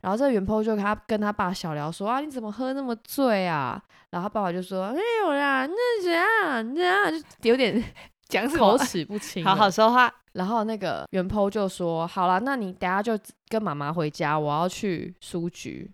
[0.00, 3.80] 然后这个袁坡就跟他跟他爸小聊说啊，你怎么喝那么醉啊？
[4.10, 7.82] 然后他爸爸就说没有啦，那怎样怎样，就有点
[8.30, 10.12] 讲口齿不清，好好说话。
[10.34, 15.90] 然后那个袁坡就说：“好了，那你等下就跟妈妈回家，我要去书局。”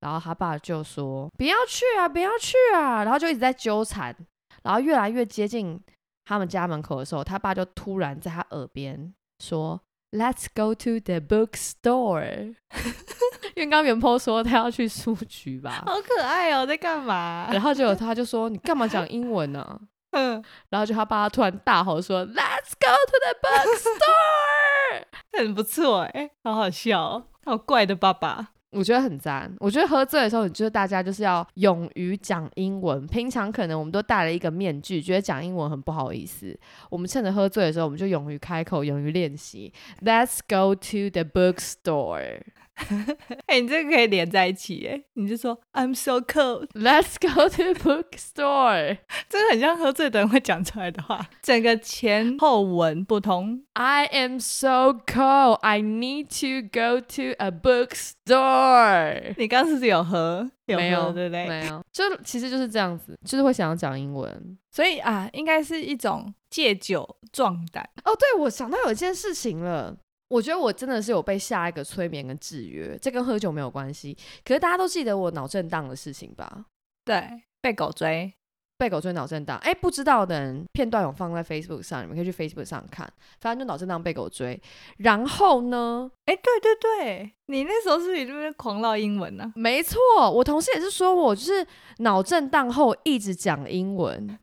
[0.00, 4.16] 然后他爸就说：“不要去啊，不要去啊！”然后就一直在纠缠。
[4.62, 5.78] 然后越来越接近
[6.24, 9.12] 他们家门口的时候，他爸就突然在他耳边
[9.44, 9.78] 说
[10.12, 12.54] ：“Let's go to the bookstore。
[13.56, 17.50] ”因为刚刚袁坡说他要去书局吧，好可爱哦，在干嘛？
[17.52, 19.78] 然后就他就说：“你干嘛讲英文呢？”
[20.12, 25.04] 嗯，然后就他爸突然大吼说：“Let's go to the bookstore。
[25.38, 29.54] ”很不错哎，好好笑，好怪的爸爸，我觉得很赞。
[29.60, 33.06] 我觉得喝醉的时候，你就是大家就是要勇于讲英文。
[33.06, 36.58] 平常可能我们都戴了一个面具，觉得讲英文很不好意思。
[36.90, 39.72] 我们趁着喝醉的时候，我们就勇于开口，勇于练习。
[40.02, 42.40] Let's go to the bookstore。
[43.46, 53.62] 哎，你这个可以连在一起哎，你就说 I'm so cold, let's go to bookstore，真 的很像喝醉的人会讲出来的话，整个前后文不同。
[53.74, 59.34] I am so cold, I need to go to a bookstore。
[59.36, 60.50] 你刚是不是有喝？
[60.66, 61.48] 没有，对不对？
[61.48, 67.82] 没有，就其实就是这样子，就是会想要讲英文，所以啊，应该是一种借酒壮胆。
[68.04, 69.96] 哦，对，我想到有一件事情了。
[70.30, 74.16] 我觉得我真的是有被下一个催眠跟制约，这跟喝酒没有关系。
[74.44, 76.66] 可是大家都记得我脑震荡的事情吧？
[77.04, 78.32] 对，被狗追，
[78.78, 79.58] 被狗追脑震荡。
[79.58, 83.12] 哎，不知道的人片段有放在 Facebook 上，你们可以去 Facebook 上看。
[83.40, 84.60] 反正就脑震荡被狗追，
[84.98, 86.08] 然后呢？
[86.26, 89.52] 哎，对对对，你那时候是不是那边狂唠英文呢？
[89.56, 89.98] 没错，
[90.32, 91.66] 我同事也是说我就是
[91.98, 94.38] 脑震荡后一直讲英文，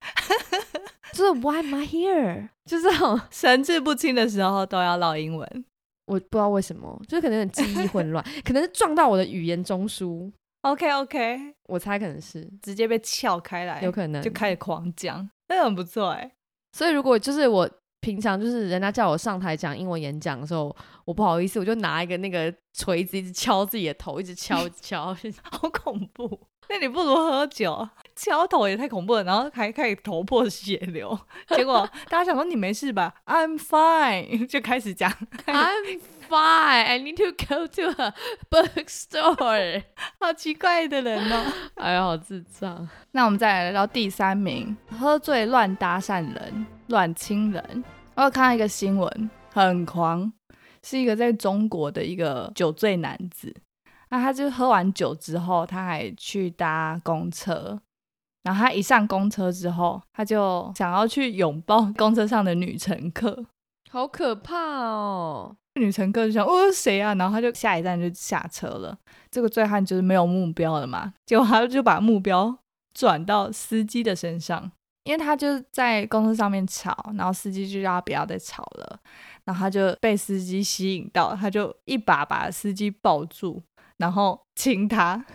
[1.13, 2.49] 就是 Why am I here？
[2.65, 5.65] 就是这种神志不清的时候都要唠英文。
[6.07, 10.31] 我不知道为什么，就是可能记忆混乱，可能是撞到我的语言中枢。
[10.63, 16.31] OK OK，我猜可能是直接被撬开来，有可能就开始狂讲，那很不错哎。
[16.71, 17.69] 所以如果就是我
[18.01, 25.15] 平常就是人家叫我上台讲英文演讲的时候，我不好意思，我就拿一个那个锤子一直敲自己的头，一直敲敲，
[25.51, 26.39] 好恐怖。
[26.69, 31.17] 那你不如喝酒，敲头也太恐怖了，然后还开始头破血流。
[31.55, 35.11] 结果大家想说你没事吧？I'm fine， 就开始讲
[35.45, 36.83] I'm fine.
[36.83, 38.13] I need to go to a
[38.49, 39.83] bookstore。
[40.19, 42.89] 好奇怪的人哦，哎呀，好智障。
[43.11, 47.83] 那我们再来到第三名，喝醉乱搭讪人、乱亲人。
[48.15, 50.33] 我有看到一个新闻，很狂，
[50.81, 53.55] 是一个在中国的一个酒醉男子。
[54.09, 57.79] 那他就喝完酒之后，他还去搭公车，
[58.47, 63.45] 然后他一上公车之后，他就想要去拥抱公车上的女乘客，
[63.91, 65.53] 好可怕哦！
[65.75, 67.13] 女乘客就想，哦，谁啊？
[67.15, 68.97] 然后他就下一站就下车了。
[69.29, 72.57] 这个醉汉就是没有目标了嘛，结果他就把目标
[72.93, 74.71] 转到司机的身上，
[75.03, 78.97] 因为他就在公车上面吵，然后司机就叫他不要再吵了，
[79.43, 83.61] 然后他就被司机吸引到，他就一把把司机抱住。
[83.97, 85.25] 然后亲他，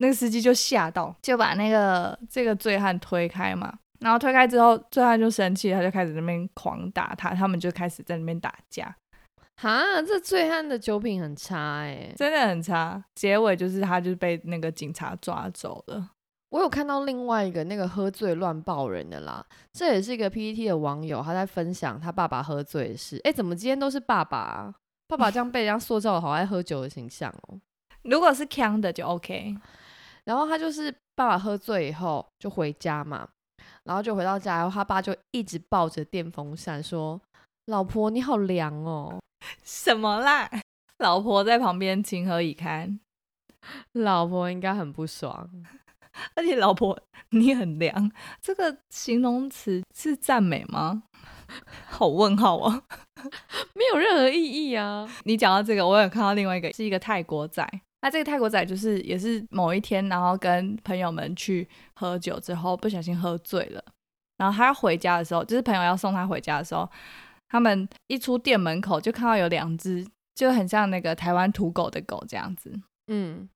[0.00, 3.78] 那个司机就吓到，就把那个这个醉汉推开嘛。
[4.00, 8.96] 然后推开之后，醉汉就生气，他就开始那边狂打他，他们就开始在那边打架。
[9.60, 13.04] 哈，这醉汉的酒品很差哎，真的很差。
[13.14, 16.12] 结尾就是他就被那个警察抓走了。
[16.48, 23.20] 我有看到另外一个那个喝醉乱抱人的啦，这也是一个 PPT 的网友，他在分享他爸爸喝醉的事。
[23.24, 24.74] 哎，怎么今天都是爸爸？
[25.06, 27.60] 爸爸这样被人家塑造的好爱喝酒的形象哦。
[28.04, 29.54] 如果是强的就 OK。
[30.30, 33.28] 然后他就是爸爸喝醉以后就回家嘛，
[33.82, 37.20] 然后就回到家，然后他爸就一直抱着电风扇说
[37.66, 39.18] ：“老婆你好凉哦。
[39.64, 40.48] ”什么啦？
[40.98, 43.00] 老婆在旁边情何以堪？
[43.94, 45.50] 老婆应该很不爽。
[46.36, 46.96] 而且老婆
[47.30, 51.02] 你很凉，这个形容词是赞美吗？
[51.88, 52.84] 好问号啊，
[53.74, 55.08] 没有任何意义啊。
[55.24, 57.68] 你讲到这个，我有看到另外一个是一个泰国仔。
[58.02, 63.84] 那这个泰国仔就是也是某一天，然后跟朋友们去喝酒之后不小心喝醉了，
[64.38, 66.88] 然后他要回家的时候，就是朋友要送他回家的时候。
[67.52, 72.72] 他们一出店门口就看到有两只，就很像那个台湾土狗的狗这样子。
[73.08, 73.48] 嗯，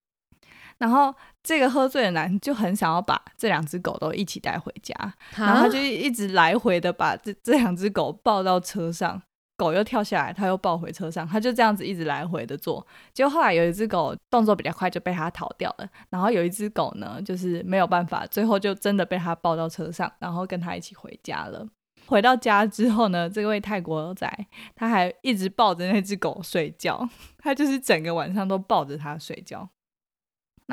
[0.78, 4.92] 然后这个喝醉的男就很想要把这两只狗都一起带回家，
[5.36, 9.22] 然后他就一直来回的把这这两只狗抱到车上，
[9.56, 12.84] 狗又跳下来，他又抱回车上，他就这样子一直来回的做。
[13.12, 15.88] 结果后来有一只狗动作比较快，就被他逃掉了。
[16.10, 21.66] 然后有一只狗呢，就是没有办法，最后就真的被他抱到车上，然后跟他一起回家了。
[22.06, 29.68] 回到家之后呢，这位泰国仔他还一直抱着那只狗睡觉，他就是整个晚上都抱着它睡觉。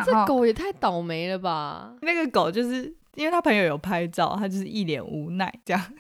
[0.05, 1.93] 这狗也太倒霉了吧！
[2.01, 5.93] 那个狗就是因为他朋友有拍照，他就是一脸无奈这样。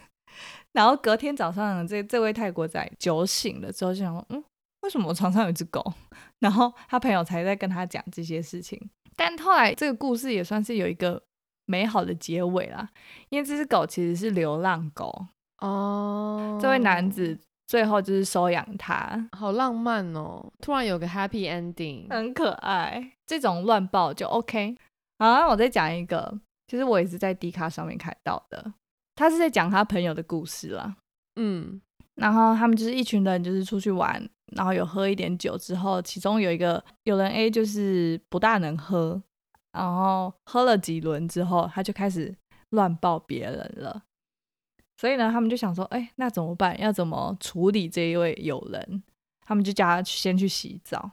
[0.73, 4.43] 然后隔天早上，这这位泰国仔酒醒了之后就想说：“嗯，
[4.81, 5.83] 为什么我床上有一只狗？”
[6.39, 8.79] 然后他朋友才在跟他讲这些事情。
[9.15, 11.21] 但后来这个故事也算是有一个。
[11.67, 12.89] 美好的结尾啦，
[13.29, 15.27] 因为这只狗其实是流浪狗
[15.59, 16.59] 哦。
[16.61, 20.51] 这位男子最后就是收养它，好浪漫哦！
[20.59, 23.13] 突然有个 happy ending，很可爱。
[23.25, 24.75] 这种乱抱就 OK。
[25.19, 28.73] 好，我再讲一个，其实我也是在 D 卡上面看到的，
[29.15, 30.95] 他是在讲他朋友的故事啦。
[31.35, 31.81] 嗯，
[32.15, 39.21] 然后他们就是一群人，就是出去玩，然后有喝一点酒之后，其中有一个有人 A 就是不大能喝。
[39.73, 42.35] 然后喝了几轮之后，他就开始
[42.71, 44.03] 乱抱别人了。
[44.97, 46.77] 所以呢，他们就想说：“哎，那怎么办？
[46.77, 49.01] 要怎么处理这一位友人？”
[49.47, 51.11] 他们就叫他先去洗澡。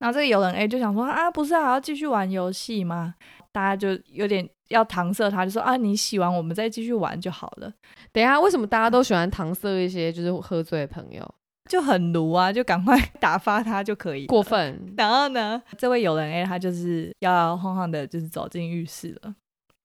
[0.00, 3.14] 然后这个友人 A 就想说：“啊，不是还要继续玩游戏吗？”
[3.52, 7.72] 大家就有点要搪塞他，就说：“啊，你洗完我们再继续玩就好了。”
[8.12, 11.34] 等一下，为什么大家都喜欢搪塞一些就是喝醉的朋友？
[11.68, 14.26] 就很奴啊，就赶快 打发他就可以。
[14.26, 14.92] 过分。
[14.96, 19.34] 然后呢，这位友人 A 他就是摇摇晃晃的，就是走进浴室了，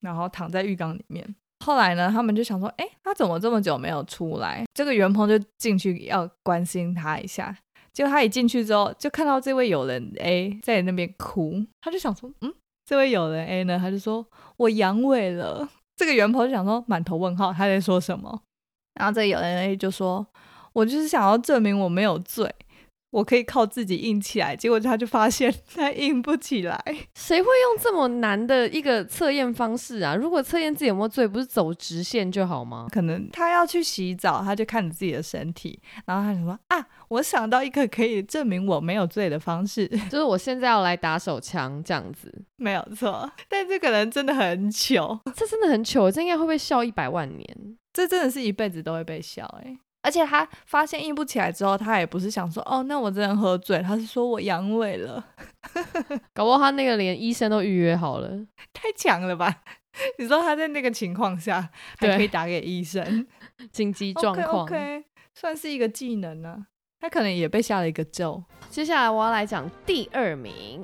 [0.02, 1.36] 然后躺在浴缸里面。
[1.64, 4.66] 后来呢，他们就想说，哎，他怎么这么久没有出来？
[4.74, 7.56] 这个袁鹏就进去要关心他一下。
[7.94, 12.54] 结果他一进去之后，就看到这位友人 A 在那边哭，他就想说，嗯，
[12.86, 14.26] 这位友人 A 呢，他就说
[14.58, 15.68] 我阳痿了。
[15.98, 18.42] 这个袁鹏就想说，满头问号，他在说什么？
[18.94, 20.26] 然后这个友人 A 就说。
[20.76, 22.54] 我就是想要证明我没有醉，
[23.16, 24.54] 我可以靠自己硬起来。
[24.54, 26.78] 结果他就发现他硬不起来。
[27.16, 30.14] 谁会用这么难的一个测验方式啊？
[30.14, 32.88] 如果测验自己有没有醉，不是走直线就好吗？
[32.92, 47.78] 可能他要去洗澡，他就看着自己的身体，然后他就说：“啊，我想到一个可以证明我没有醉的方式， 就是我现在要来打手枪这样子。”没有错，但这个人真的很糗，这真的很糗，这应该会被笑一百万年。
[47.94, 49.78] 这真的是一辈子都会被笑哎。
[50.06, 55.26] 而且他发现硬不起来之后，他也不是想说哦，那我真的喝醉，他是说我阳痿了，
[56.32, 58.30] 搞不好他那个连医生都预约好了，
[58.72, 59.64] 太强了吧？
[60.20, 63.26] 你说他在那个情况下还可以打给医生，
[63.72, 66.68] 紧急状况，OK，算是一个技能呢。
[67.00, 68.44] 他可能也被下了一个咒。
[68.70, 70.84] 接下来我要来讲第二名，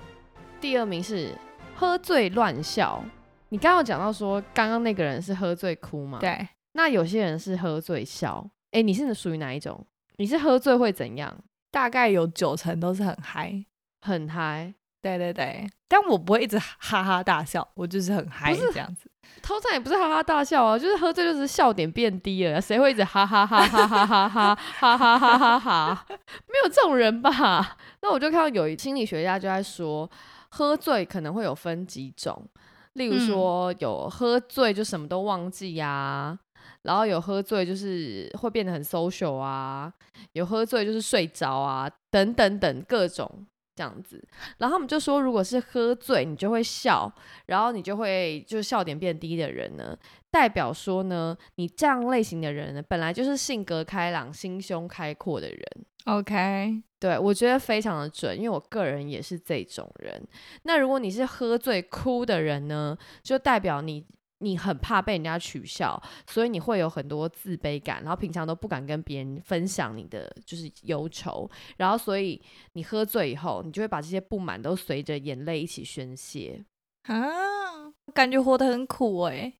[0.59, 1.35] 第二名是
[1.75, 3.03] 喝醉乱笑。
[3.49, 6.19] 你刚刚讲到说，刚刚那个人是喝醉哭吗？
[6.19, 8.49] 对，那有些人是喝醉笑。
[8.71, 9.85] 哎，你是属于哪一种？
[10.17, 11.35] 你是喝醉会怎样？
[11.71, 13.65] 大概有九成都是很嗨，
[14.01, 14.73] 很嗨。
[15.01, 19.09] 对对对，但我不会一直哈哈大笑，我就是很嗨这样子。
[19.41, 22.61] 通常也不是哈哈大笑啊，就是喝醉就是笑点变低了。
[22.61, 26.05] 谁会一直哈哈哈哈哈哈哈哈哈哈哈哈？
[26.45, 27.77] 没有这种人吧？
[28.03, 30.07] 那我就看到有一心理学家就在说，
[30.49, 32.47] 喝醉可能会有分几种，
[32.93, 36.37] 例如说有喝醉就什么都忘记呀。
[36.83, 39.91] 然后有喝醉就是会变得很 social 啊，
[40.33, 43.45] 有喝醉就是睡着啊，等等等各种。
[43.73, 44.21] 这样子。
[44.57, 47.11] 然后他们就说，如果是喝醉你就会笑，
[47.45, 49.97] 然后你就会就是笑点变低的人呢，
[50.29, 55.63] 代表说呢，你这样类型的人呢，本来就是性格开朗、心胸开阔的人。
[56.03, 60.21] OK，对我觉得非常的准，因为我个人也是这种人。
[60.63, 64.05] 那如果你是喝醉哭的人呢，就代表你。
[64.41, 72.41] 你很怕被人家取笑，所以你会有很多自卑感，然后平常都不敢跟别人分享你的就是忧愁，然后所以
[72.73, 76.65] 你喝醉以后，你就会把这些不满都随着眼泪一起宣泄
[77.03, 79.53] 啊，感觉活得很苦哎，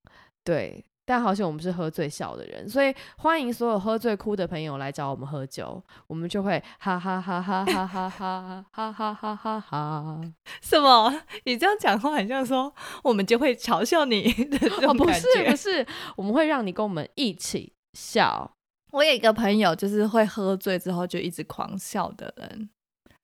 [0.44, 0.84] 对。
[1.04, 10.20] 但好像我们是喝醉笑的人，所以欢迎所有喝醉哭的朋友来找我们喝酒，我们就会哈哈哈哈哈哈哈哈哈哈哈哈哈。
[10.62, 11.12] 什么？
[11.44, 12.72] 你这样讲话很像说
[13.02, 15.04] 我们就会嘲笑你的这种感觉？
[15.04, 15.86] 不是不是，
[16.16, 18.56] 我们会让你跟我们一起笑。
[18.92, 22.70] 我有一个朋友，就是会喝醉之后就一直狂笑的人，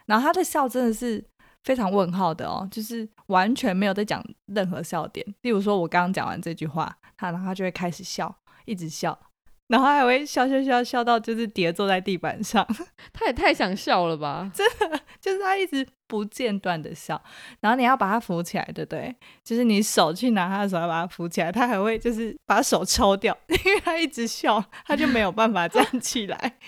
[0.06, 1.24] 然后他的笑真的是。
[1.64, 5.24] 非常问号的哦，就是完全没有在讲任何笑点。
[5.42, 8.34] 例如说，我刚刚讲完这句话，他然后他就会开始笑，
[8.64, 9.18] 一直笑，
[9.66, 12.66] 然后还会笑笑笑笑到就是跌坐在地板上。
[13.12, 14.50] 他也太想笑了吧！
[14.54, 17.20] 真的，就是他一直不间断的笑，
[17.60, 19.14] 然后你要把他扶起来，对不对？
[19.44, 23.36] 就是你手去拿他的手要把他扶起来，他还会就是把手抽掉，
[23.66, 26.58] 因为他一直笑，他就没有办法站 起来，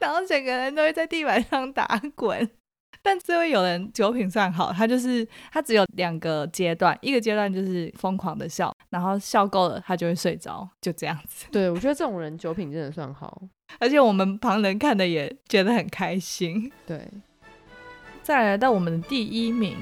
[0.00, 2.50] 然后整个人都会在地板上打滚。
[3.08, 11.46] 但这位友人酒品算好，他就是他只有两个阶段，一个阶段就是疯狂的笑，然后笑够了他就会睡着，就这样子。
[11.50, 13.40] 对，我觉得这种人酒品真的算好，
[13.80, 16.70] 而且我们旁人看的也觉得很开心。
[16.84, 17.08] 对，
[18.22, 19.74] 再来到我们的第一名，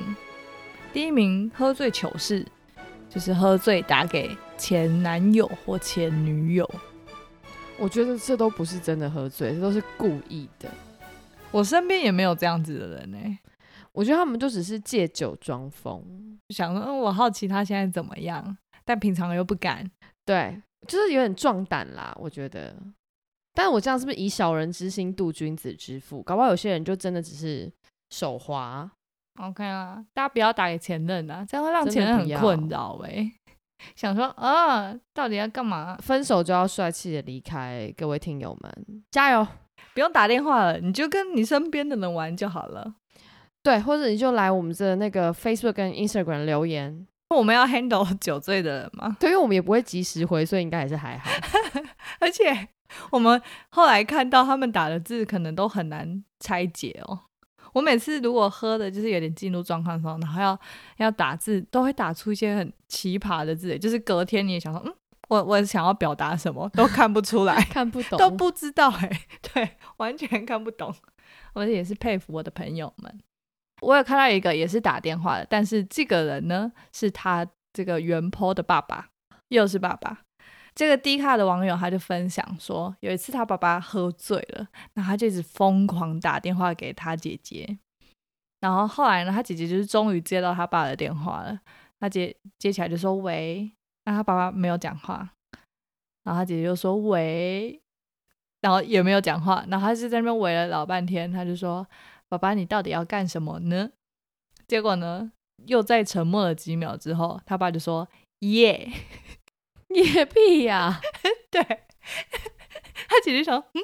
[0.92, 2.46] 第一名喝醉糗事，
[3.10, 6.70] 就是喝醉打给前男友或前女友。
[7.76, 10.70] 我觉得这都不是真的喝醉，这都是故意的。
[11.52, 13.38] 我身边也没有这样子的人呢，
[13.92, 19.90] 我觉得他们就只是借酒装疯，想说，嗯，我好奇他现在怎么样，但平常又不敢，
[20.26, 22.76] 对，就是有点壮胆啦，我觉得。
[23.54, 26.22] 但我这样是不是以小人之心度君子之腹？
[26.22, 27.72] 搞不好有些人就真的只是
[28.10, 28.90] 手滑。
[29.40, 33.32] OK 啊，大家不要打给前任啊，这样会让前任很困扰哎。
[33.96, 35.96] 想说啊，到底要干嘛？
[36.02, 39.46] 分手就要帅气的离开，各位听友们，加油！
[39.96, 42.96] 不用打电话了，你就跟你身边的人玩就好了。
[43.62, 47.06] 对，或者你就来我们的那个 Facebook 跟 Instagram 留言。
[47.30, 49.16] 我们要 handle 酒醉的人吗？
[49.18, 51.30] 对，因为我们也不会及时回，所以应该还是还好。
[52.20, 52.68] 而且
[53.10, 53.40] 我们
[53.70, 57.18] 后来看到他们打的字，可能都很难拆解哦。
[57.72, 60.60] 我每次如果喝的就是有点进入状况的时候，然后要
[60.98, 64.94] 要打字，都会打出一些很奇葩的字，就是隔天你也想说，嗯。
[65.28, 69.10] 我我想要表达什么都看不出来， 看不懂，都不知道哎，
[69.52, 70.94] 对，完全看不懂。
[71.54, 73.20] 我也是佩服我的朋友们。
[73.82, 79.08] 我有看到一个也是打电话的，但是这个人呢是他这个原坡的爸爸，
[79.48, 80.20] 又是爸爸。
[80.74, 87.78] 这个低卡的网友他就分享说，有一次他爸爸喝醉了，那他就一直疯狂打电话给他姐姐。
[88.60, 91.58] 然后后来呢，他姐姐就是终于接到他爸的电话了，
[92.00, 93.72] 他接接起来就说：“喂。”
[94.06, 95.28] 那他爸爸没有讲话，
[96.22, 97.80] 然后他姐姐就说喂，
[98.60, 101.86] 然后也没有讲话，然后他就在那边喂了老半天，他就说
[102.28, 103.90] 爸爸你到底要干什么呢？
[104.68, 105.32] 结果呢
[105.66, 108.08] 又在沉默了几秒之后，他爸就说
[108.40, 108.90] 耶
[109.88, 111.00] 耶屁呀，
[111.50, 111.62] 对，
[113.08, 113.82] 他姐姐想嗯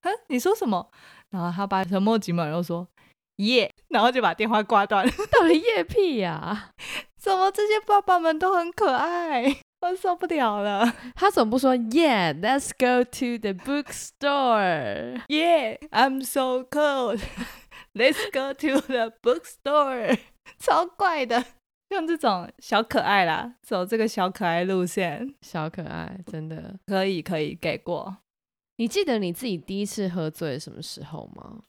[0.00, 0.90] 啊你说什么？
[1.30, 2.88] 然后他爸沉默几秒又说
[3.40, 6.70] 耶，然后就把电话挂断， 到底夜屁呀？
[7.18, 9.44] 怎么这些爸爸们都很可爱，
[9.80, 10.94] 我受不了了。
[11.14, 15.20] 他怎么不说？Yeah，let's go to the bookstore.
[15.28, 17.20] Yeah，I'm so cold.
[17.92, 20.18] Let's go to the bookstore.
[20.58, 21.44] 超怪的，
[21.90, 28.18] 用这种小可爱啦，走这个小可爱路线，小可爱真的可以可以给过。
[28.76, 31.64] 你记得你自己第一次喝醉什么时候吗？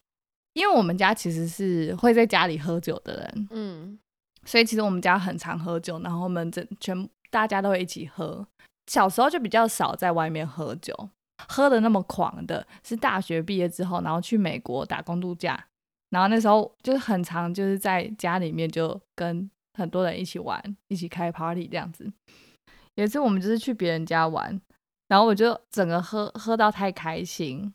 [0.54, 4.00] 因为我们家其实是会在家里喝酒的人，嗯。
[4.44, 8.44] 所以其实我们家很常喝酒，然后我们整全大家都会一起喝。
[8.88, 11.10] 小时候就比较少在外面喝酒，
[11.48, 15.64] 喝的那么狂的，是大学毕业之后，然后去美国打工度假，
[16.10, 19.48] 然后那时候就是很常就是在家里面就跟
[19.78, 22.12] 很多人一起玩，一起开 party 这样子。
[22.96, 24.60] 有一次我们就是去别人家玩，
[25.08, 27.72] 然后我就整个喝喝到太开心，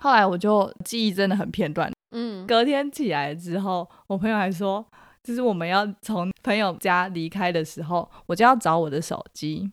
[0.00, 1.92] 后来我就记忆真的很片段。
[2.10, 4.84] 嗯，隔天起来之后，我朋友还说。
[5.22, 9.68] 就是我们要从朋友家离开的时候，我就要找我的手机。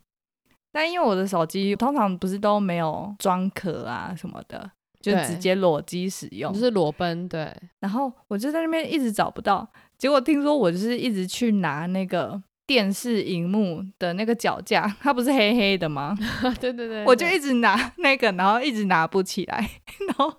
[0.72, 7.56] 但因为我的手机通常不是都没有装壳啊什么的，就直接裸机使用，就是裸奔对。
[7.82, 16.16] 然后我就在那边一直找不到，结果听说我就是一直去拿那个电视荧幕的那个脚架，它不是黑黑的吗？
[16.59, 19.70] 对对对，我就一直拿 那个，然后一直拿不起来，
[20.07, 20.34] 然后。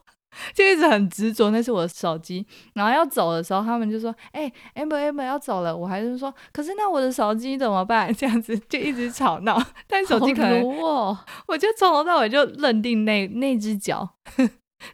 [0.52, 2.44] 就一直很执着，那是我的手机。
[2.72, 9.56] 然后要走的时候，他们就说：“哎，amber amber 要走了。”我还是说：“可是那我的手机怎么办？” 这样子就一直吵闹。
[9.86, 10.60] 但手机可能，
[11.46, 14.16] 我就从头到尾就认定那那只脚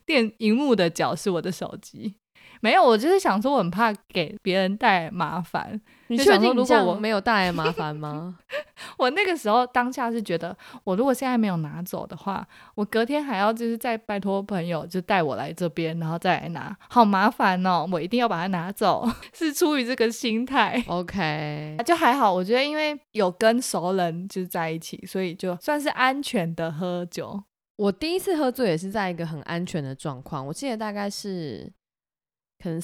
[0.04, 2.16] 电荧幕的脚是我的手机。
[2.60, 5.80] 没有，我就是想说，我很怕给别人带来麻烦。
[6.10, 8.36] 你确定如果我没有带来麻烦吗？
[8.98, 12.44] 我那个时候当下是觉得，我如果现在没有拿走的话，
[12.74, 17.88] 我隔天还要就是再拜托朋友就带我来这边，然后再来拿，好麻烦哦！
[17.92, 20.82] 我一定要把它拿走， 是出于这个心态。
[20.88, 27.40] OK， 就还好，我觉得因为有跟熟人就是在一起，所以就算是安全的喝酒。
[27.76, 31.72] 我第一次喝醉也是在一个很安全的状况，我记得大概是
[32.60, 32.82] 可能。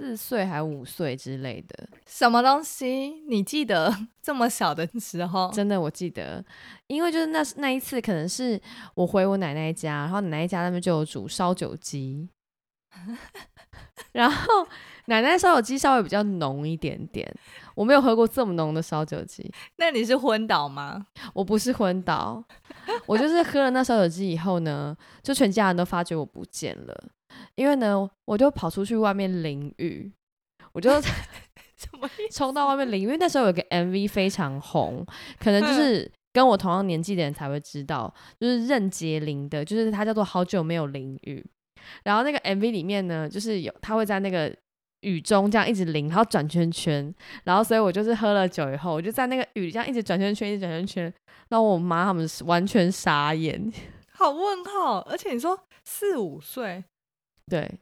[0.00, 3.22] 四岁还五岁之类的，什么东西？
[3.28, 5.50] 你记得 这么小的时候？
[5.52, 6.42] 真的，我记得，
[6.86, 8.58] 因为就是那那一次，可能是
[8.94, 12.30] 我回我奶奶家，然后奶奶家那边就有煮烧酒鸡，
[14.12, 14.66] 然后
[15.04, 17.30] 奶奶烧酒鸡稍微比较浓一点点，
[17.74, 19.52] 我没有喝过这么浓的烧酒鸡。
[19.76, 21.08] 那你是昏倒吗？
[21.34, 22.42] 我不是昏倒，
[23.04, 27.04] 我就是喝了那烧酒鸡以后呢，就全家人都发觉我不见了。
[27.60, 30.10] 因为呢，我就跑出去外面淋雨，
[30.72, 30.90] 我就
[32.32, 33.02] 冲到外面淋。
[33.02, 35.04] 因为那时候有个 MV 非常红，
[35.38, 41.44] 可能就是跟我同样年纪的人才会知道，就是任杰林的，就是他叫做《好久没有淋雨》。
[42.02, 44.50] 然后那个 MV 里面呢，就是有他会在那个
[45.02, 47.14] 雨中这样一直淋，然后转圈圈。
[47.44, 51.12] 然后所以我就是喝了酒以后，我就在那个雨这样一直转圈圈，一直转圈圈，
[51.50, 53.70] 让我妈他们完全傻眼。
[54.12, 56.82] 好问号，而且你说四五岁。
[57.50, 57.80] 对，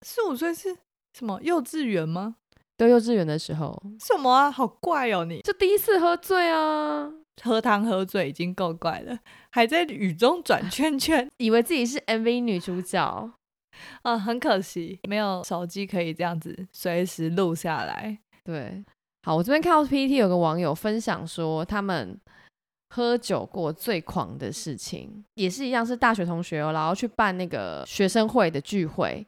[0.00, 0.74] 四五岁是
[1.12, 2.36] 什么幼稚园吗？
[2.78, 3.80] 对，幼稚园的时候。
[4.00, 4.50] 什么啊？
[4.50, 5.24] 好怪哦！
[5.24, 9.18] 你就第一次喝醉啊，喝汤喝醉已经够怪了，
[9.50, 13.30] 还在雨中转 圈圈，以为自己是 MV 女主角
[14.02, 14.18] 啊！
[14.18, 18.18] 很可惜，没有手机可以这样子随时录下来。
[18.42, 18.82] 对，
[19.22, 22.18] 好，我这边看到 PPT 有个网友分享说，他们。
[22.96, 29.26] 喝酒过最狂的事情，也是一样，是大学同学哦，然后去办那个学生会的聚会。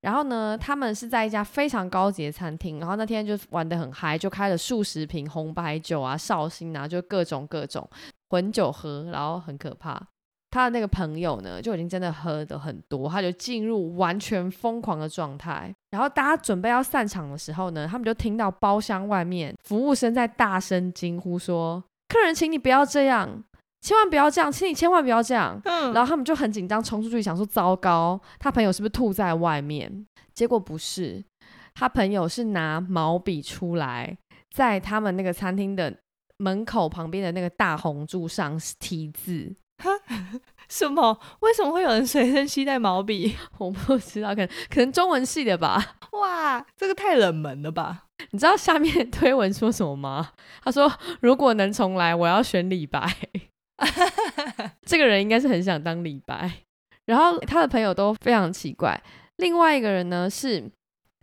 [0.00, 7.88] 然后呢，他们是在一家非常高级的餐厅，然后那天就玩的很嗨，就开了数十瓶红白酒啊、绍兴啊，就各种各种
[8.30, 10.02] 混酒喝，然后很可怕。
[10.50, 15.72] 他的那个朋友呢，就已经真的喝的很多，他就进入完全疯狂的状态。
[15.90, 21.84] 然后大家准备要散场的时候呢，他们就听到包厢外面服务生在大声惊呼说。
[22.08, 23.44] 客人，请你不要这样，
[23.80, 25.60] 千万不要这样，请你千万不要这样。
[25.64, 30.06] 嗯，然后他们就很紧张，冲出去想说：糟糕，他朋友是不是吐在外面？
[30.34, 31.24] 结果不是，
[31.74, 34.16] 他朋友是拿毛笔出来，
[34.50, 35.94] 在他们那个餐厅的
[36.38, 39.54] 门口旁边的那个大红柱上题字。
[40.68, 41.20] 什么？
[41.40, 43.36] 为什么会有人随身携带毛笔？
[43.58, 45.96] 我不知道，可能可能中文系的吧。
[46.12, 48.06] 哇，这个太冷门了吧？
[48.30, 50.32] 你知道下面推文说什么吗？
[50.62, 50.92] 他说
[51.22, 53.08] ：“如果能重来，我要选李白。
[54.84, 56.50] ”这个人应该是很想当李白。
[57.06, 59.00] 然后他的朋友都非常奇怪。
[59.36, 60.70] 另外一个人呢是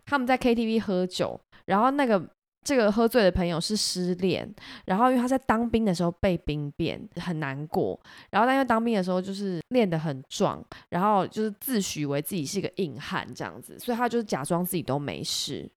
[0.04, 2.20] 他们在 KTV 喝酒，然后那个
[2.64, 4.52] 这个喝醉的朋友是失恋，
[4.86, 8.00] 然后因为他在当兵的时候被兵变，很难过。
[8.30, 15.70] 然后但因为当兵的时候就是练得很壮，然后就是自诩为自己是一个硬汉这样子，所以他就是假装自己都没事。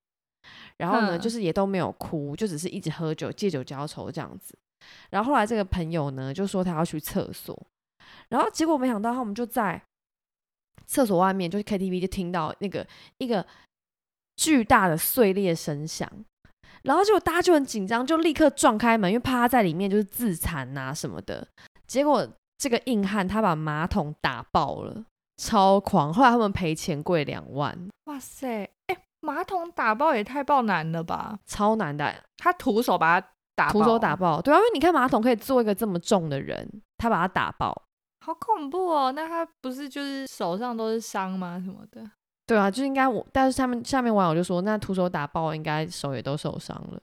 [0.80, 4.58] 然后呢，就是也都没有哭，就只是一直喝酒，借酒浇愁这样子。
[5.12, 7.56] 然后后来这个朋友呢，就说他要去厕所，
[8.30, 9.80] 然后结果没想到他们就在
[10.88, 13.46] 厕所外面，就是 KTV 就听到那个一个
[14.38, 16.10] 巨大的碎裂声响，
[16.84, 21.46] 然后结果大家就很紧张，就立刻撞开门，因为怕他在里面就是自残啊什么的。
[21.86, 22.26] 结果
[22.58, 25.04] 这个硬汉他把马桶打爆了，
[25.36, 26.14] 超狂。
[26.14, 28.70] 后来他们赔钱贵两万，哇塞！
[29.32, 32.14] 马桶打爆也太爆难了吧，超难的。
[32.38, 36.68] 他徒手把它打，徒手打爆，对啊，因为你看马桶可以做一个这么重的人，
[36.98, 37.84] 他把它打爆，
[38.26, 39.12] 好恐怖哦。
[39.12, 41.62] 那他不是就是手上都是伤吗？
[41.64, 42.10] 什么的？
[42.48, 47.00] 对啊，就应该我，但是他们下面网友就说，那徒手打爆应该手也都受伤了。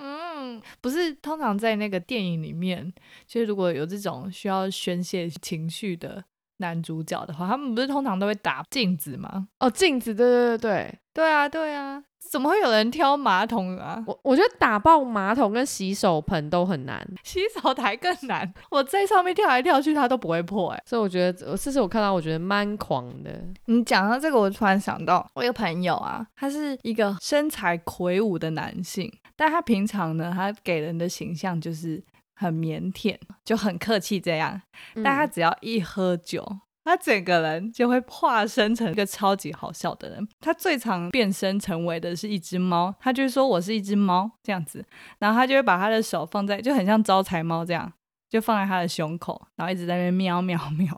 [0.00, 2.92] 嗯，不是，通常在那个电影里面，
[3.26, 6.24] 就是如果有这种需要宣泄情绪的。
[6.58, 9.48] 男主角的话，他们不是通常都会打镜子吗？
[9.60, 14.02] 哦，镜子，对对对对对啊，对啊，怎么会有人挑马桶啊？
[14.06, 18.52] 我我觉得打爆马桶跟洗手盆都很难， 洗手台更难。
[18.70, 20.82] 我在上面跳来跳去，它都不会破哎。
[20.86, 23.42] 所以我觉得，这是我看到我觉得蛮狂的。
[23.66, 32.02] 你讲到这个，我突然想到，我一个朋友啊，他是一个身材魁梧的男性，但他平常呢，他给人的形象就是
[32.36, 34.62] 很腼腆，就很客气这样。
[35.02, 36.58] 但他只要一喝酒。
[36.84, 40.28] 他整个人就会化身成一个超级好笑的人。
[40.40, 44.84] 他最常变身成为的是一只猫，他就说我是一只猫这样子，
[45.18, 47.92] 然后他就会把他的手放在，就很像招财猫这样，
[48.30, 50.94] 就放在他的胸口，然后一直在那边喵喵喵喵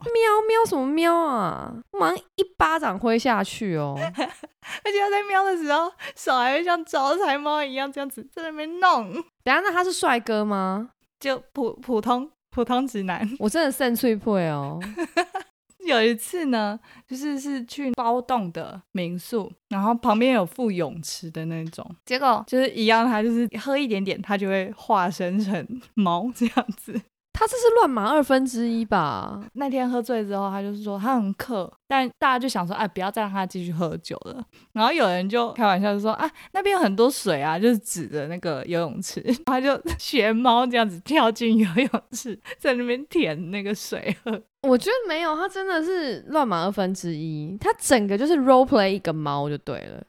[0.47, 3.95] 喵什么喵啊，马上一巴掌挥下去哦！
[3.99, 9.11] 而且他在喵的时候，手还会像招财猫一样这样子在那边弄。
[9.43, 10.91] 等下，那他是帅哥吗？
[11.19, 13.29] 就普普通普通直男。
[13.39, 14.79] 我真的肾脆破哦。
[15.85, 27.01] 有一次呢，就是是去包栋的民宿，然后旁边有附泳池的那种，结果就是一样，他就是喝一点点，他就会化身成猫这样子。
[27.39, 29.41] 他这是乱码二分之一吧？
[29.53, 34.43] 那天喝醉之后，他就是说他很渴，但大家就想说，哎，不要再让他继续喝酒了。
[34.73, 44.41] 然后有人就开玩笑就说，啊，那边有很多水啊，就是指着那个游泳池，他就学猫这样子跳进游泳池，在那边舔那个水喝。
[44.63, 50.03] 我觉得没有，他真的是乱码二分之一，他整个就是 role play 一个猫就对了。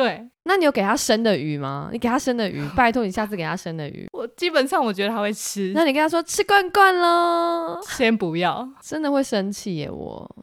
[0.00, 1.90] 对，那你有给他生的鱼吗？
[1.92, 4.08] 你给他生的鱼， 拜托你下次给他生的鱼。
[4.12, 5.72] 我基本上我觉得他会吃。
[5.74, 10.36] 那你跟他说吃罐罐喽，先不要，真的会生气耶我。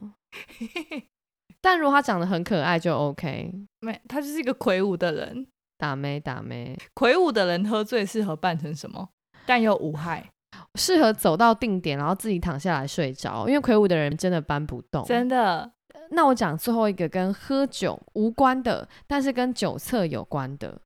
[1.59, 3.51] 但如果他长得很可爱就 OK。
[3.79, 5.47] 没，他就是一个魁梧的人，
[5.77, 6.77] 打没打没。
[6.93, 9.09] 魁梧的人喝醉适合扮成什么？
[9.47, 10.29] 但又无害。
[10.75, 15.03] 适合走到定点，然后自己躺下来睡着，因为魁梧的人真的搬不动。
[15.05, 15.71] 真的。
[16.11, 20.79] 那我讲最后一个跟喝酒无关的，但是跟酒测有关的。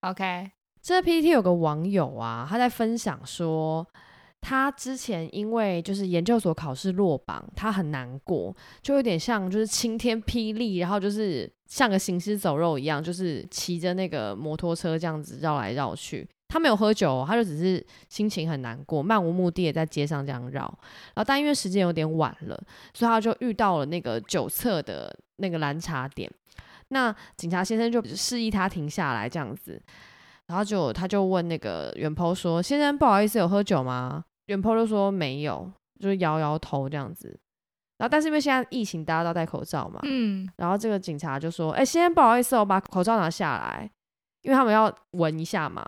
[0.00, 0.50] OK，
[0.80, 3.86] 这 PPT 有个网友啊，他在分享说，
[4.40, 16.28] 他之前因为就是研究所考试落榜，他很难过，就有点像就是晴天霹雳，然后就是像个行尸走肉一样，就是骑着那个摩托车这样子绕来绕去。
[16.48, 20.60] 他没有喝酒，他就只是心情很难过，漫无目的的在街上这样绕。
[21.14, 22.56] 然后，但因为时间有点晚了，
[22.94, 26.30] 所以他就遇到了那个酒测的那个拦查点。
[26.88, 29.82] 那警察先生就示意他停下来这样子，
[30.46, 35.68] 然后就他就问那个远坡说：“先生，不好意思，有喝酒吗？”远坡就说：“没有，
[35.98, 37.36] 就是摇摇头这样子。”
[37.98, 40.48] 然后，但是因为现在疫情，大家都戴口罩嘛，嗯。
[40.58, 43.90] 然后这个警察就说：“哎，先生，不好意思，我把口罩拿下来，
[44.42, 45.84] 因为他们要闻一下嘛。”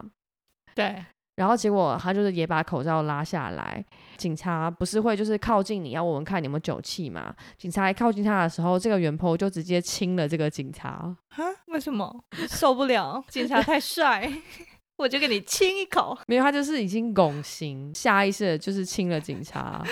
[0.78, 1.04] 对，
[1.34, 3.84] 然后结果他就是也把口罩拉下来。
[4.16, 7.34] 警察不是会就是靠近你要我们看你有没有酒气嘛？
[7.56, 11.16] 警察来靠近他的时候，这个袁坡就直接亲了这个警察。
[11.30, 11.44] 哈？
[11.66, 12.24] 为什么？
[12.48, 14.32] 受不了，警察太帅，
[14.98, 16.16] 我就给你亲一口。
[16.28, 19.84] 没有，他就是已经拱形，下意识的就是亲了警察。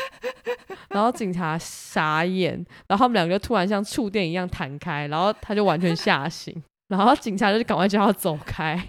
[0.91, 2.55] 然后警察傻眼，
[2.87, 8.81] 然后他们两个就突然像触电一样弹开，然后他就完全吓醒，然后警察就赶快叫他走开。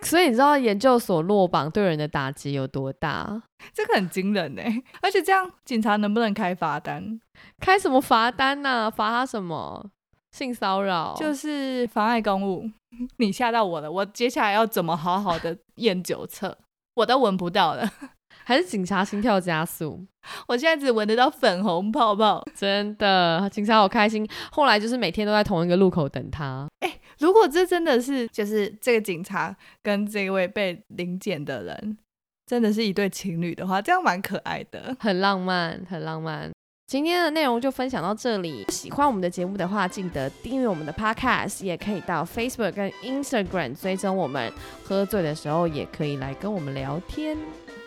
[0.00, 3.42] 所以你知道研究所落榜对人的打击有多大？
[3.74, 4.62] 这个很惊人呢。
[5.02, 7.20] 而且这样警察能不能开罚单？
[7.60, 8.90] 开什么罚单呢？
[8.90, 9.90] 罚他什么？
[10.30, 11.14] 性骚扰？
[11.18, 12.70] 就是妨碍公务。
[13.16, 16.56] 你吓到我了，我接下来要怎么好好的验酒测？
[16.94, 17.90] 我都闻不到了。
[18.44, 20.06] 还是警察心跳加速？
[20.46, 22.42] 我现在只闻得到粉红泡泡。
[22.54, 24.26] 真的，警察好开心。
[24.50, 26.66] 后来就是每天都在同一个路口等他。
[26.80, 26.97] 哎。
[27.18, 31.98] 如果这真的是就是这个警察跟这位被临检的人
[32.46, 36.50] 真的是一对情侣的话，这样蛮可爱的，很浪漫，很浪漫。
[36.86, 38.64] 今天的内容就分享到这里。
[38.70, 44.50] 喜欢我们的节目的话，记得订阅我们的 Podcast，也可以到 Facebook 跟 Instagram 追踪我们。
[44.82, 47.36] 喝醉的时候也可以来跟我们聊天，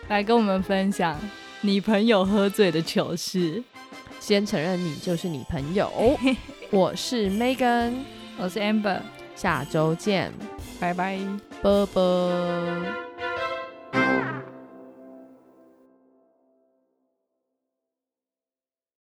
[0.10, 1.20] 来跟我们分享
[1.62, 3.64] 你朋友喝醉的糗事。
[4.20, 5.92] 先承认你就是你朋友。
[6.70, 7.94] 我是 Megan，
[8.38, 9.00] 我是 Amber。
[9.42, 10.32] 下周见，
[10.80, 11.18] 拜拜，
[11.64, 12.32] 啵啵。